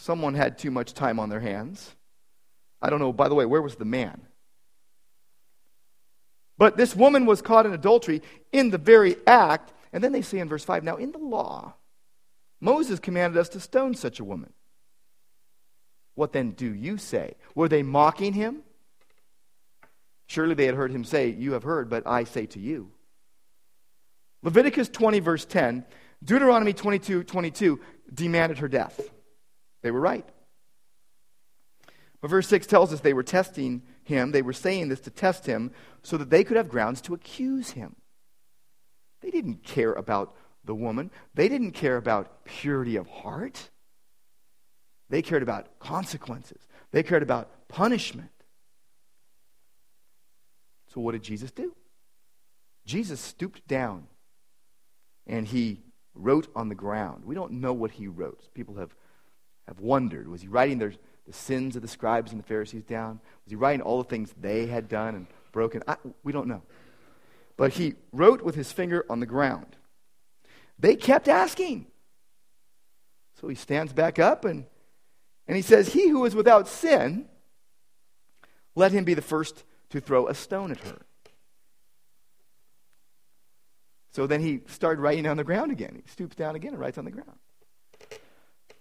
Someone 0.00 0.34
had 0.34 0.58
too 0.58 0.70
much 0.70 0.94
time 0.94 1.18
on 1.18 1.28
their 1.28 1.40
hands. 1.40 1.94
I 2.80 2.88
don't 2.88 3.00
know, 3.00 3.12
by 3.12 3.28
the 3.28 3.34
way, 3.34 3.44
where 3.44 3.60
was 3.60 3.74
the 3.74 3.84
man? 3.84 4.22
But 6.56 6.76
this 6.76 6.94
woman 6.94 7.26
was 7.26 7.42
caught 7.42 7.66
in 7.66 7.72
adultery 7.72 8.22
in 8.52 8.70
the 8.70 8.78
very 8.78 9.16
act. 9.26 9.72
And 9.92 10.02
then 10.02 10.12
they 10.12 10.22
say 10.22 10.38
in 10.38 10.48
verse 10.48 10.64
5 10.64 10.84
Now, 10.84 10.96
in 10.96 11.10
the 11.10 11.18
law, 11.18 11.74
Moses 12.60 13.00
commanded 13.00 13.40
us 13.40 13.48
to 13.50 13.60
stone 13.60 13.94
such 13.94 14.20
a 14.20 14.24
woman. 14.24 14.52
What 16.14 16.32
then 16.32 16.52
do 16.52 16.72
you 16.72 16.96
say? 16.96 17.34
Were 17.56 17.68
they 17.68 17.82
mocking 17.82 18.34
him? 18.34 18.62
Surely 20.28 20.54
they 20.54 20.66
had 20.66 20.76
heard 20.76 20.92
him 20.92 21.02
say, 21.02 21.28
You 21.28 21.52
have 21.52 21.64
heard, 21.64 21.90
but 21.90 22.06
I 22.06 22.22
say 22.22 22.46
to 22.46 22.60
you. 22.60 22.92
Leviticus 24.44 24.88
20, 24.88 25.18
verse 25.18 25.44
10, 25.44 25.84
Deuteronomy 26.24 26.72
22, 26.72 27.24
22 27.24 27.80
demanded 28.14 28.58
her 28.58 28.68
death. 28.68 29.00
They 29.82 29.90
were 29.90 30.00
right. 30.00 30.28
But 32.20 32.30
verse 32.30 32.48
6 32.48 32.66
tells 32.66 32.92
us 32.92 33.00
they 33.00 33.12
were 33.12 33.22
testing 33.22 33.82
him. 34.02 34.32
They 34.32 34.42
were 34.42 34.52
saying 34.52 34.88
this 34.88 35.00
to 35.00 35.10
test 35.10 35.46
him 35.46 35.72
so 36.02 36.16
that 36.16 36.30
they 36.30 36.44
could 36.44 36.56
have 36.56 36.68
grounds 36.68 37.00
to 37.02 37.14
accuse 37.14 37.70
him. 37.70 37.96
They 39.20 39.30
didn't 39.30 39.62
care 39.62 39.92
about 39.92 40.34
the 40.64 40.74
woman, 40.74 41.10
they 41.34 41.48
didn't 41.48 41.72
care 41.72 41.96
about 41.96 42.44
purity 42.44 42.96
of 42.96 43.06
heart. 43.06 43.70
They 45.08 45.22
cared 45.22 45.42
about 45.42 45.78
consequences, 45.78 46.66
they 46.90 47.02
cared 47.02 47.22
about 47.22 47.68
punishment. 47.68 48.30
So, 50.92 51.00
what 51.00 51.12
did 51.12 51.22
Jesus 51.22 51.50
do? 51.50 51.74
Jesus 52.84 53.20
stooped 53.20 53.66
down 53.68 54.06
and 55.26 55.46
he 55.46 55.82
wrote 56.14 56.48
on 56.56 56.68
the 56.68 56.74
ground. 56.74 57.24
We 57.24 57.34
don't 57.34 57.52
know 57.52 57.72
what 57.72 57.92
he 57.92 58.08
wrote. 58.08 58.52
People 58.54 58.76
have, 58.76 58.94
have 59.68 59.80
wondered. 59.80 60.26
Was 60.28 60.40
he 60.40 60.48
writing 60.48 60.78
their, 60.78 60.94
the 61.26 61.32
sins 61.32 61.76
of 61.76 61.82
the 61.82 61.88
scribes 61.88 62.32
and 62.32 62.42
the 62.42 62.46
Pharisees 62.46 62.84
down? 62.84 63.20
Was 63.44 63.50
he 63.50 63.56
writing 63.56 63.82
all 63.82 63.98
the 63.98 64.08
things 64.08 64.34
they 64.40 64.66
had 64.66 64.88
done 64.88 65.14
and 65.14 65.26
broken? 65.52 65.82
I, 65.86 65.96
we 66.24 66.32
don't 66.32 66.48
know. 66.48 66.62
But 67.56 67.74
he 67.74 67.94
wrote 68.12 68.42
with 68.42 68.54
his 68.54 68.72
finger 68.72 69.04
on 69.10 69.20
the 69.20 69.26
ground. 69.26 69.76
They 70.78 70.96
kept 70.96 71.28
asking. 71.28 71.86
So 73.40 73.48
he 73.48 73.54
stands 73.54 73.92
back 73.92 74.18
up 74.18 74.44
and, 74.44 74.64
and 75.46 75.56
he 75.56 75.62
says, 75.62 75.92
He 75.92 76.08
who 76.08 76.24
is 76.24 76.34
without 76.34 76.66
sin, 76.66 77.26
let 78.74 78.92
him 78.92 79.04
be 79.04 79.14
the 79.14 79.22
first 79.22 79.64
to 79.90 80.00
throw 80.00 80.28
a 80.28 80.34
stone 80.34 80.70
at 80.70 80.80
her. 80.80 81.02
So 84.12 84.26
then 84.26 84.40
he 84.40 84.62
started 84.66 85.00
writing 85.00 85.26
on 85.26 85.36
the 85.36 85.44
ground 85.44 85.72
again. 85.72 86.00
He 86.02 86.10
stoops 86.10 86.34
down 86.34 86.56
again 86.56 86.72
and 86.72 86.80
writes 86.80 86.96
on 86.96 87.04
the 87.04 87.10
ground. 87.10 87.38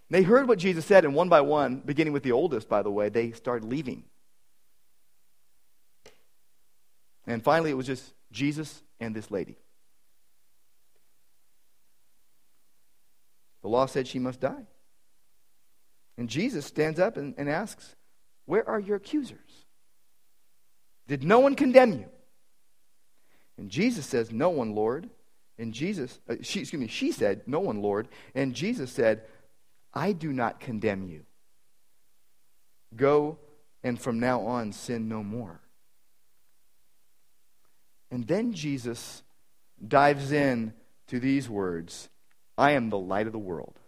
They 0.09 0.23
heard 0.23 0.47
what 0.47 0.59
Jesus 0.59 0.85
said, 0.85 1.03
and 1.03 1.13
one 1.13 1.29
by 1.29 1.41
one, 1.41 1.81
beginning 1.85 2.13
with 2.13 2.23
the 2.23 2.31
oldest, 2.31 2.69
by 2.69 2.81
the 2.81 2.91
way, 2.91 3.09
they 3.09 3.31
started 3.31 3.67
leaving. 3.67 4.03
And 7.25 7.43
finally, 7.43 7.71
it 7.71 7.77
was 7.77 7.87
just 7.87 8.13
Jesus 8.31 8.81
and 8.99 9.13
this 9.13 9.29
lady. 9.29 9.57
The 13.61 13.67
law 13.67 13.85
said 13.85 14.07
she 14.07 14.19
must 14.19 14.39
die. 14.39 14.65
And 16.17 16.29
Jesus 16.29 16.65
stands 16.65 16.99
up 16.99 17.17
and, 17.17 17.35
and 17.37 17.49
asks, 17.49 17.95
Where 18.45 18.67
are 18.67 18.79
your 18.79 18.95
accusers? 18.95 19.65
Did 21.07 21.23
no 21.23 21.39
one 21.39 21.55
condemn 21.55 21.93
you? 21.93 22.05
And 23.57 23.69
Jesus 23.69 24.05
says, 24.05 24.31
No 24.31 24.49
one, 24.49 24.73
Lord. 24.73 25.09
And 25.59 25.73
Jesus, 25.73 26.19
uh, 26.29 26.35
she, 26.41 26.61
excuse 26.61 26.79
me, 26.79 26.87
she 26.87 27.11
said, 27.11 27.41
No 27.45 27.59
one, 27.59 27.81
Lord. 27.81 28.07
And 28.33 28.53
Jesus 28.53 28.91
said, 28.91 29.23
I 29.93 30.11
do 30.11 30.31
not 30.31 30.59
condemn 30.59 31.07
you. 31.07 31.25
Go 32.95 33.39
and 33.83 33.99
from 33.99 34.19
now 34.19 34.41
on 34.41 34.71
sin 34.71 35.07
no 35.07 35.23
more. 35.23 35.59
And 38.11 38.25
then 38.27 38.53
Jesus 38.53 39.23
dives 39.85 40.31
in 40.31 40.73
to 41.07 41.19
these 41.19 41.49
words 41.49 42.09
I 42.57 42.71
am 42.71 42.89
the 42.89 42.97
light 42.97 43.27
of 43.27 43.33
the 43.33 43.39
world. 43.39 43.79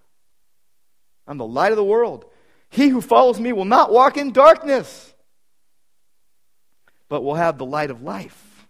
I'm 1.27 1.37
the 1.37 1.45
light 1.45 1.71
of 1.71 1.77
the 1.77 1.83
world. 1.83 2.25
He 2.69 2.89
who 2.89 3.01
follows 3.01 3.39
me 3.39 3.51
will 3.51 3.65
not 3.65 3.91
walk 3.91 4.17
in 4.17 4.31
darkness, 4.31 5.13
but 7.07 7.23
will 7.23 7.35
have 7.35 7.57
the 7.57 7.65
light 7.65 7.89
of 7.89 8.03
life. 8.03 8.67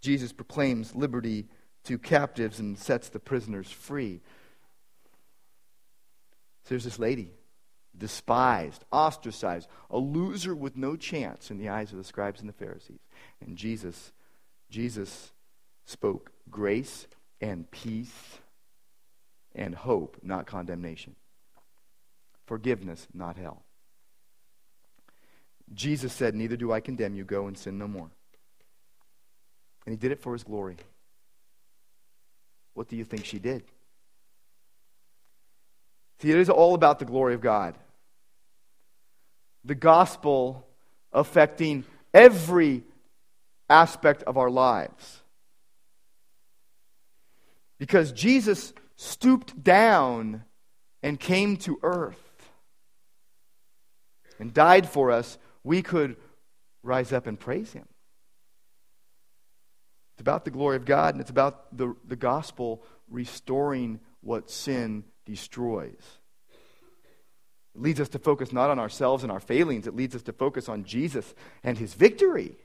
Jesus 0.00 0.32
proclaims 0.32 0.94
liberty 0.94 1.48
to 1.88 1.98
captives 1.98 2.60
and 2.60 2.78
sets 2.78 3.08
the 3.08 3.18
prisoners 3.18 3.70
free. 3.70 4.20
So 6.64 6.70
there's 6.70 6.84
this 6.84 6.98
lady, 6.98 7.32
despised, 7.96 8.84
ostracized, 8.92 9.68
a 9.90 9.96
loser 9.96 10.54
with 10.54 10.76
no 10.76 10.96
chance 10.96 11.50
in 11.50 11.56
the 11.56 11.70
eyes 11.70 11.90
of 11.90 11.96
the 11.96 12.04
scribes 12.04 12.40
and 12.40 12.48
the 12.48 12.52
Pharisees. 12.52 13.00
And 13.40 13.56
Jesus, 13.56 14.12
Jesus 14.70 15.32
spoke 15.86 16.30
grace 16.50 17.06
and 17.40 17.70
peace 17.70 18.38
and 19.54 19.74
hope, 19.74 20.18
not 20.22 20.46
condemnation. 20.46 21.16
Forgiveness, 22.44 23.08
not 23.14 23.38
hell. 23.38 23.62
Jesus 25.72 26.12
said, 26.12 26.34
Neither 26.34 26.56
do 26.56 26.70
I 26.70 26.80
condemn 26.80 27.14
you. 27.14 27.24
Go 27.24 27.46
and 27.46 27.56
sin 27.56 27.78
no 27.78 27.88
more. 27.88 28.10
And 29.86 29.92
he 29.92 29.96
did 29.96 30.12
it 30.12 30.20
for 30.20 30.34
his 30.34 30.44
glory. 30.44 30.76
What 32.78 32.86
do 32.86 32.94
you 32.94 33.02
think 33.02 33.24
she 33.24 33.40
did? 33.40 33.64
See, 36.20 36.30
it 36.30 36.38
is 36.38 36.48
all 36.48 36.76
about 36.76 37.00
the 37.00 37.04
glory 37.04 37.34
of 37.34 37.40
God. 37.40 37.76
The 39.64 39.74
gospel 39.74 40.64
affecting 41.12 41.84
every 42.14 42.84
aspect 43.68 44.22
of 44.22 44.36
our 44.36 44.48
lives. 44.48 45.22
Because 47.78 48.12
Jesus 48.12 48.72
stooped 48.94 49.60
down 49.60 50.44
and 51.02 51.18
came 51.18 51.56
to 51.56 51.80
earth 51.82 52.48
and 54.38 54.54
died 54.54 54.88
for 54.88 55.10
us, 55.10 55.36
we 55.64 55.82
could 55.82 56.14
rise 56.84 57.12
up 57.12 57.26
and 57.26 57.40
praise 57.40 57.72
him. 57.72 57.88
It's 60.18 60.22
about 60.22 60.44
the 60.44 60.50
glory 60.50 60.74
of 60.74 60.84
God, 60.84 61.14
and 61.14 61.20
it's 61.20 61.30
about 61.30 61.76
the, 61.76 61.94
the 62.04 62.16
gospel 62.16 62.82
restoring 63.08 64.00
what 64.20 64.50
sin 64.50 65.04
destroys. 65.24 66.02
It 67.76 67.80
leads 67.80 68.00
us 68.00 68.08
to 68.08 68.18
focus 68.18 68.52
not 68.52 68.68
on 68.68 68.80
ourselves 68.80 69.22
and 69.22 69.30
our 69.30 69.38
failings, 69.38 69.86
it 69.86 69.94
leads 69.94 70.16
us 70.16 70.22
to 70.22 70.32
focus 70.32 70.68
on 70.68 70.82
Jesus 70.82 71.32
and 71.62 71.78
his 71.78 71.94
victory. 71.94 72.56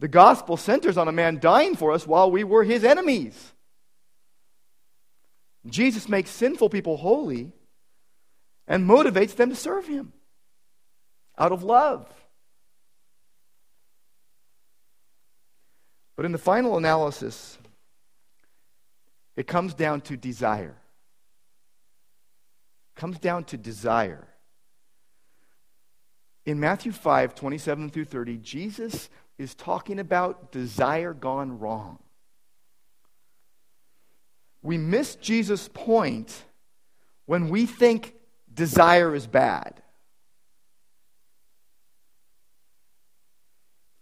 The 0.00 0.08
gospel 0.08 0.58
centers 0.58 0.98
on 0.98 1.08
a 1.08 1.12
man 1.12 1.38
dying 1.40 1.76
for 1.76 1.92
us 1.92 2.06
while 2.06 2.30
we 2.30 2.44
were 2.44 2.62
his 2.62 2.84
enemies. 2.84 3.54
Jesus 5.66 6.10
makes 6.10 6.28
sinful 6.28 6.68
people 6.68 6.98
holy 6.98 7.52
and 8.68 8.86
motivates 8.86 9.34
them 9.34 9.48
to 9.48 9.56
serve 9.56 9.86
him 9.86 10.12
out 11.38 11.52
of 11.52 11.62
love. 11.62 12.06
But 16.20 16.26
in 16.26 16.32
the 16.32 16.38
final 16.38 16.76
analysis, 16.76 17.56
it 19.36 19.46
comes 19.46 19.72
down 19.72 20.02
to 20.02 20.18
desire. 20.18 20.76
It 22.94 23.00
comes 23.00 23.18
down 23.18 23.44
to 23.44 23.56
desire. 23.56 24.28
In 26.44 26.60
Matthew 26.60 26.92
5, 26.92 27.34
27 27.34 27.88
through 27.88 28.04
30, 28.04 28.36
Jesus 28.36 29.08
is 29.38 29.54
talking 29.54 29.98
about 29.98 30.52
desire 30.52 31.14
gone 31.14 31.58
wrong. 31.58 31.98
We 34.60 34.76
miss 34.76 35.14
Jesus' 35.14 35.70
point 35.72 36.44
when 37.24 37.48
we 37.48 37.64
think 37.64 38.14
desire 38.52 39.14
is 39.14 39.26
bad. 39.26 39.82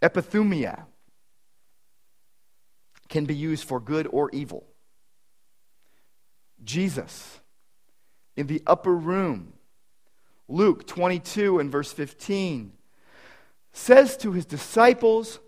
Epithumia 0.03 0.87
can 3.09 3.25
be 3.25 3.35
used 3.35 3.65
for 3.65 3.81
good 3.81 4.07
or 4.11 4.31
evil. 4.31 4.67
Jesus 6.63 7.41
in 8.37 8.47
the 8.47 8.63
upper 8.67 8.95
room, 8.95 9.53
Luke 10.49 10.87
22 10.87 11.59
and 11.59 11.71
verse 11.71 11.93
15. 11.93 12.73
says 13.73 14.17
to 14.19 14.33
his 14.33 14.47
disciples, 14.47 15.41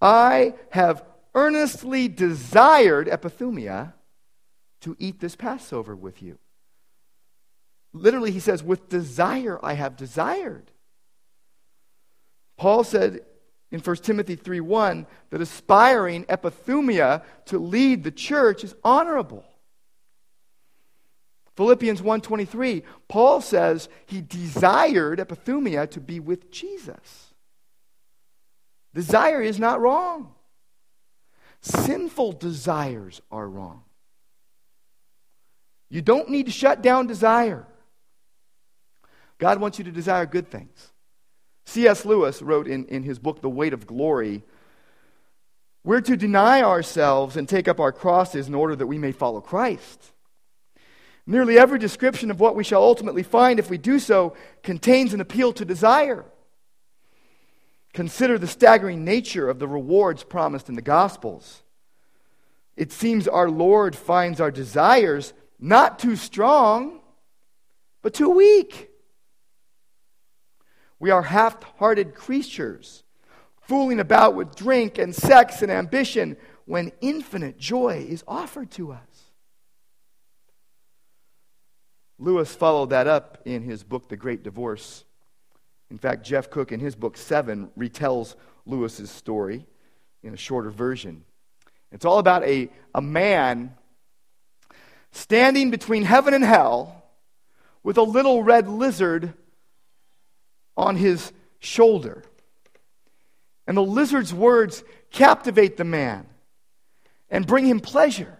I 0.00 0.54
have 0.70 1.04
earnestly 1.34 2.08
desired, 2.08 3.08
epithumia, 3.08 3.92
to 4.80 4.96
eat 4.98 5.20
this 5.20 5.36
Passover 5.36 5.94
with 5.94 6.22
you. 6.22 6.38
Literally, 7.92 8.30
he 8.30 8.40
says, 8.40 8.62
with 8.62 8.88
desire 8.88 9.58
I 9.62 9.74
have 9.74 9.96
desired. 9.96 10.70
Paul 12.56 12.84
said 12.84 13.20
in 13.70 13.80
1 13.80 13.96
Timothy 13.96 14.36
3:1 14.36 15.06
that 15.30 15.40
aspiring 15.40 16.24
epithumia 16.24 17.22
to 17.46 17.58
lead 17.58 18.02
the 18.02 18.10
church 18.10 18.64
is 18.64 18.74
honorable. 18.82 19.44
Philippians 21.56 22.00
1:23, 22.00 22.82
Paul 23.08 23.40
says 23.40 23.88
he 24.06 24.20
desired 24.20 25.18
epithumia 25.18 25.88
to 25.90 26.00
be 26.00 26.18
with 26.18 26.50
Jesus. 26.50 27.34
Desire 28.94 29.42
is 29.42 29.58
not 29.58 29.80
wrong. 29.80 30.34
Sinful 31.60 32.32
desires 32.32 33.20
are 33.30 33.48
wrong. 33.48 33.84
You 35.90 36.02
don't 36.02 36.30
need 36.30 36.46
to 36.46 36.52
shut 36.52 36.82
down 36.82 37.06
desire. 37.06 37.66
God 39.38 39.60
wants 39.60 39.78
you 39.78 39.84
to 39.84 39.92
desire 39.92 40.26
good 40.26 40.50
things. 40.50 40.92
C.S. 41.66 42.04
Lewis 42.04 42.42
wrote 42.42 42.66
in, 42.66 42.84
in 42.86 43.02
his 43.02 43.18
book, 43.18 43.40
The 43.40 43.48
Weight 43.48 43.72
of 43.72 43.86
Glory, 43.86 44.42
we're 45.82 46.00
to 46.02 46.16
deny 46.16 46.62
ourselves 46.62 47.36
and 47.36 47.48
take 47.48 47.66
up 47.66 47.80
our 47.80 47.92
crosses 47.92 48.48
in 48.48 48.54
order 48.54 48.76
that 48.76 48.86
we 48.86 48.98
may 48.98 49.12
follow 49.12 49.40
Christ. 49.40 50.12
Nearly 51.26 51.58
every 51.58 51.78
description 51.78 52.30
of 52.30 52.40
what 52.40 52.56
we 52.56 52.64
shall 52.64 52.82
ultimately 52.82 53.22
find 53.22 53.58
if 53.58 53.70
we 53.70 53.78
do 53.78 53.98
so 53.98 54.34
contains 54.62 55.14
an 55.14 55.20
appeal 55.20 55.52
to 55.54 55.64
desire. 55.64 56.24
Consider 57.92 58.38
the 58.38 58.46
staggering 58.46 59.04
nature 59.04 59.48
of 59.48 59.58
the 59.58 59.68
rewards 59.68 60.22
promised 60.22 60.68
in 60.68 60.74
the 60.74 60.82
Gospels. 60.82 61.62
It 62.76 62.92
seems 62.92 63.26
our 63.26 63.50
Lord 63.50 63.96
finds 63.96 64.40
our 64.40 64.50
desires 64.50 65.32
not 65.58 65.98
too 65.98 66.16
strong, 66.16 67.00
but 68.02 68.14
too 68.14 68.30
weak. 68.30 68.89
We 71.00 71.10
are 71.10 71.22
half 71.22 71.62
hearted 71.78 72.14
creatures, 72.14 73.02
fooling 73.62 73.98
about 73.98 74.34
with 74.36 74.54
drink 74.54 74.98
and 74.98 75.14
sex 75.14 75.62
and 75.62 75.72
ambition 75.72 76.36
when 76.66 76.92
infinite 77.00 77.58
joy 77.58 78.06
is 78.08 78.22
offered 78.28 78.70
to 78.72 78.92
us. 78.92 79.30
Lewis 82.18 82.54
followed 82.54 82.90
that 82.90 83.06
up 83.06 83.38
in 83.46 83.62
his 83.62 83.82
book, 83.82 84.10
The 84.10 84.16
Great 84.16 84.42
Divorce. 84.42 85.04
In 85.90 85.96
fact, 85.96 86.22
Jeff 86.22 86.50
Cook, 86.50 86.70
in 86.70 86.78
his 86.78 86.94
book, 86.94 87.16
Seven, 87.16 87.70
retells 87.78 88.34
Lewis's 88.66 89.10
story 89.10 89.66
in 90.22 90.34
a 90.34 90.36
shorter 90.36 90.70
version. 90.70 91.24
It's 91.90 92.04
all 92.04 92.18
about 92.18 92.44
a, 92.44 92.70
a 92.94 93.00
man 93.00 93.74
standing 95.12 95.70
between 95.70 96.02
heaven 96.02 96.34
and 96.34 96.44
hell 96.44 97.04
with 97.82 97.96
a 97.96 98.02
little 98.02 98.42
red 98.42 98.68
lizard 98.68 99.32
on 100.76 100.96
his 100.96 101.32
shoulder. 101.58 102.24
And 103.66 103.76
the 103.76 103.82
lizard's 103.82 104.34
words 104.34 104.82
captivate 105.10 105.76
the 105.76 105.84
man 105.84 106.26
and 107.30 107.46
bring 107.46 107.66
him 107.66 107.80
pleasure. 107.80 108.38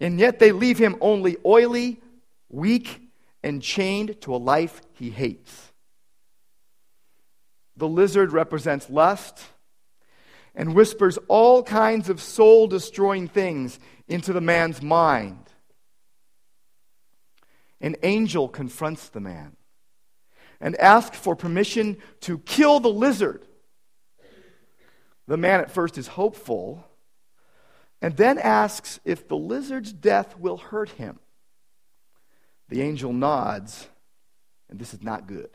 And 0.00 0.18
yet 0.18 0.38
they 0.38 0.52
leave 0.52 0.78
him 0.78 0.96
only 1.00 1.36
oily, 1.44 2.00
weak, 2.48 3.00
and 3.42 3.62
chained 3.62 4.20
to 4.22 4.34
a 4.34 4.36
life 4.36 4.80
he 4.94 5.10
hates. 5.10 5.72
The 7.76 7.88
lizard 7.88 8.32
represents 8.32 8.88
lust 8.88 9.42
and 10.54 10.74
whispers 10.74 11.18
all 11.28 11.62
kinds 11.62 12.08
of 12.08 12.20
soul 12.20 12.66
destroying 12.66 13.28
things 13.28 13.78
into 14.08 14.32
the 14.32 14.40
man's 14.40 14.80
mind. 14.80 15.38
An 17.80 17.96
angel 18.02 18.48
confronts 18.48 19.08
the 19.08 19.20
man 19.20 19.55
and 20.60 20.76
asks 20.76 21.18
for 21.18 21.36
permission 21.36 21.98
to 22.20 22.38
kill 22.38 22.80
the 22.80 22.88
lizard. 22.88 23.46
The 25.26 25.36
man 25.36 25.60
at 25.60 25.70
first 25.70 25.98
is 25.98 26.06
hopeful 26.06 26.84
and 28.02 28.16
then 28.16 28.38
asks 28.38 29.00
if 29.04 29.26
the 29.26 29.36
lizard's 29.36 29.92
death 29.92 30.38
will 30.38 30.56
hurt 30.56 30.90
him. 30.90 31.18
The 32.68 32.82
angel 32.82 33.12
nods, 33.12 33.88
and 34.68 34.78
this 34.78 34.92
is 34.92 35.02
not 35.02 35.26
good. 35.26 35.50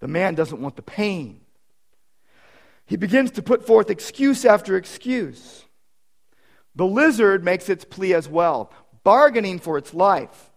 The 0.00 0.08
man 0.08 0.34
doesn't 0.34 0.60
want 0.60 0.76
the 0.76 0.82
pain. 0.82 1.40
He 2.86 2.96
begins 2.96 3.32
to 3.32 3.42
put 3.42 3.66
forth 3.66 3.90
excuse 3.90 4.44
after 4.44 4.76
excuse. 4.76 5.64
The 6.74 6.86
lizard 6.86 7.44
makes 7.44 7.68
its 7.68 7.84
plea 7.84 8.14
as 8.14 8.28
well, 8.28 8.72
bargaining 9.02 9.58
for 9.58 9.76
its 9.76 9.92
life, 9.92 10.50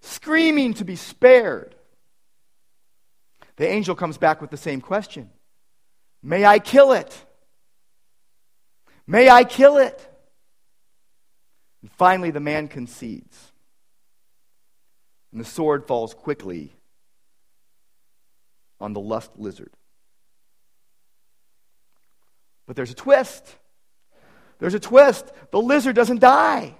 screaming 0.00 0.74
to 0.74 0.84
be 0.84 0.96
spared. 0.96 1.74
The 3.56 3.68
angel 3.68 3.94
comes 3.94 4.18
back 4.18 4.40
with 4.40 4.50
the 4.50 4.56
same 4.56 4.80
question 4.80 5.30
May 6.22 6.44
I 6.44 6.58
kill 6.58 6.92
it? 6.92 7.24
May 9.06 9.28
I 9.28 9.44
kill 9.44 9.76
it? 9.76 10.10
And 11.82 11.90
finally, 11.92 12.30
the 12.30 12.40
man 12.40 12.68
concedes. 12.68 13.52
And 15.30 15.40
the 15.40 15.44
sword 15.44 15.86
falls 15.86 16.14
quickly 16.14 16.72
on 18.80 18.92
the 18.92 19.00
lust 19.00 19.32
lizard. 19.36 19.72
But 22.66 22.76
there's 22.76 22.90
a 22.90 22.94
twist. 22.94 23.56
There's 24.58 24.74
a 24.74 24.80
twist. 24.80 25.30
The 25.50 25.60
lizard 25.60 25.96
doesn't 25.96 26.20
die, 26.20 26.74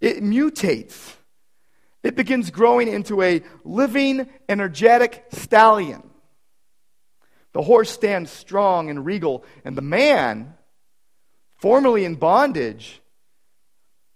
it 0.00 0.22
mutates. 0.22 1.14
It 2.02 2.16
begins 2.16 2.50
growing 2.50 2.88
into 2.88 3.22
a 3.22 3.42
living, 3.64 4.28
energetic 4.48 5.24
stallion. 5.32 6.02
The 7.52 7.62
horse 7.62 7.90
stands 7.90 8.30
strong 8.30 8.90
and 8.90 9.04
regal, 9.04 9.44
and 9.64 9.76
the 9.76 9.82
man, 9.82 10.54
formerly 11.56 12.04
in 12.04 12.16
bondage, 12.16 13.00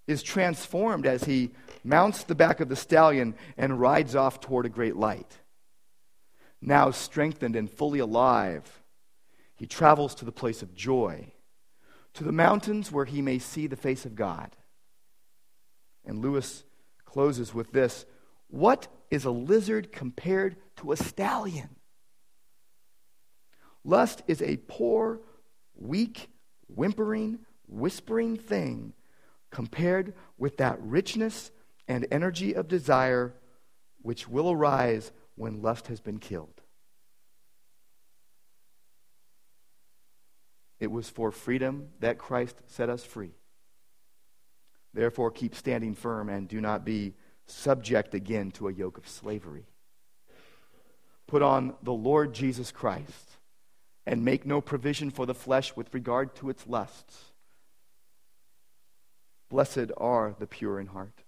is 0.07 0.23
transformed 0.23 1.07
as 1.07 1.25
he 1.25 1.51
mounts 1.85 2.25
the 2.25 2.35
back 2.35 2.61
of 2.61 2.69
the 2.69 2.77
stallion 2.77 3.35
and 3.57 3.81
rides 3.81 4.17
off 4.17 4.41
toward 4.41 4.67
a 4.67 4.71
great 4.71 4.97
light. 4.97 5.39
Now 6.61 6.91
strengthened 6.91 7.55
and 7.55 7.71
fully 7.71 7.99
alive, 7.99 8.83
he 9.55 9.67
travels 9.67 10.15
to 10.17 10.25
the 10.25 10.33
place 10.33 10.63
of 10.63 10.75
joy, 10.75 11.33
to 12.15 12.25
the 12.25 12.33
mountains 12.33 12.91
where 12.91 13.05
he 13.05 13.23
may 13.23 13.39
see 13.39 13.67
the 13.67 13.77
face 13.77 14.05
of 14.07 14.15
God. 14.15 14.57
And 16.05 16.21
Lewis 16.21 16.65
closes 17.17 17.55
with 17.55 17.73
this 17.73 18.05
What 18.49 18.89
is 19.11 19.25
a 19.25 19.31
lizard 19.31 19.91
compared 19.91 20.57
to 20.77 20.93
a 20.93 20.99
stallion? 20.99 21.71
Lust 23.85 24.23
is 24.27 24.43
a 24.43 24.59
poor, 24.69 25.21
weak, 25.75 26.29
whimpering, 26.69 27.39
whispering 27.67 28.37
thing 28.37 28.93
compared 29.51 30.13
with 30.37 30.59
that 30.59 30.79
richness 30.83 31.51
and 31.89 32.07
energy 32.11 32.55
of 32.55 32.69
desire 32.69 33.35
which 34.03 34.29
will 34.29 34.51
arise 34.51 35.11
when 35.37 35.63
lust 35.63 35.87
has 35.87 36.01
been 36.01 36.19
killed. 36.19 36.61
It 40.79 40.91
was 40.91 41.09
for 41.09 41.33
freedom 41.33 41.89
that 42.01 42.19
Christ 42.19 42.57
set 42.67 42.91
us 42.91 43.05
free. 43.05 43.37
Therefore, 44.97 45.31
keep 45.31 45.55
standing 45.55 45.95
firm 45.95 46.31
and 46.31 46.49
do 46.49 46.59
not 46.59 46.83
be 46.83 47.13
subject 47.45 48.15
again 48.15 48.51
to 48.53 48.67
a 48.67 48.73
yoke 48.73 48.97
of 48.97 49.07
slavery. 49.07 49.67
Put 51.27 51.43
on 51.43 51.75
the 51.83 51.93
Lord 51.93 52.33
Jesus 52.33 52.73
Christ 52.73 53.37
and 54.07 54.25
make 54.25 54.47
no 54.47 54.63
provision 54.63 55.11
for 55.11 55.27
the 55.27 55.35
flesh 55.35 55.77
with 55.77 55.93
regard 55.93 56.35
to 56.37 56.49
its 56.49 56.67
lusts. 56.67 57.33
Blessed 59.51 59.91
are 59.99 60.35
the 60.39 60.47
pure 60.47 60.81
in 60.81 60.87
heart, 60.87 61.25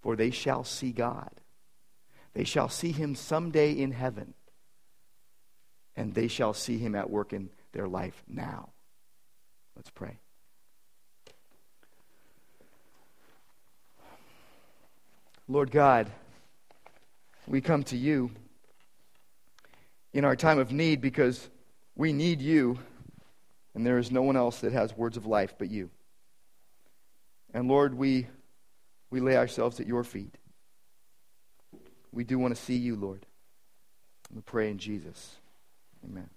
for 0.00 0.16
they 0.16 0.32
shall 0.32 0.64
see 0.64 0.90
God. 0.90 1.30
They 2.34 2.44
shall 2.44 2.68
see 2.68 2.90
him 2.90 3.14
someday 3.14 3.70
in 3.74 3.92
heaven, 3.92 4.34
and 5.94 6.14
they 6.14 6.26
shall 6.26 6.52
see 6.52 6.78
him 6.78 6.96
at 6.96 7.10
work 7.10 7.32
in 7.32 7.50
their 7.70 7.86
life 7.86 8.24
now. 8.26 8.70
Let's 9.76 9.90
pray. 9.90 10.18
Lord 15.48 15.70
God, 15.70 16.10
we 17.46 17.60
come 17.60 17.82
to 17.84 17.96
you 17.96 18.30
in 20.12 20.24
our 20.24 20.36
time 20.36 20.58
of 20.58 20.72
need 20.72 21.00
because 21.00 21.48
we 21.96 22.12
need 22.12 22.40
you, 22.40 22.78
and 23.74 23.84
there 23.84 23.98
is 23.98 24.10
no 24.10 24.22
one 24.22 24.36
else 24.36 24.60
that 24.60 24.72
has 24.72 24.96
words 24.96 25.16
of 25.16 25.26
life 25.26 25.54
but 25.58 25.70
you. 25.70 25.90
And 27.52 27.68
Lord, 27.68 27.94
we, 27.94 28.28
we 29.10 29.20
lay 29.20 29.36
ourselves 29.36 29.80
at 29.80 29.86
your 29.86 30.04
feet. 30.04 30.34
We 32.12 32.24
do 32.24 32.38
want 32.38 32.54
to 32.54 32.60
see 32.60 32.76
you, 32.76 32.96
Lord. 32.96 33.26
We 34.32 34.40
pray 34.42 34.70
in 34.70 34.78
Jesus. 34.78 35.36
Amen. 36.04 36.28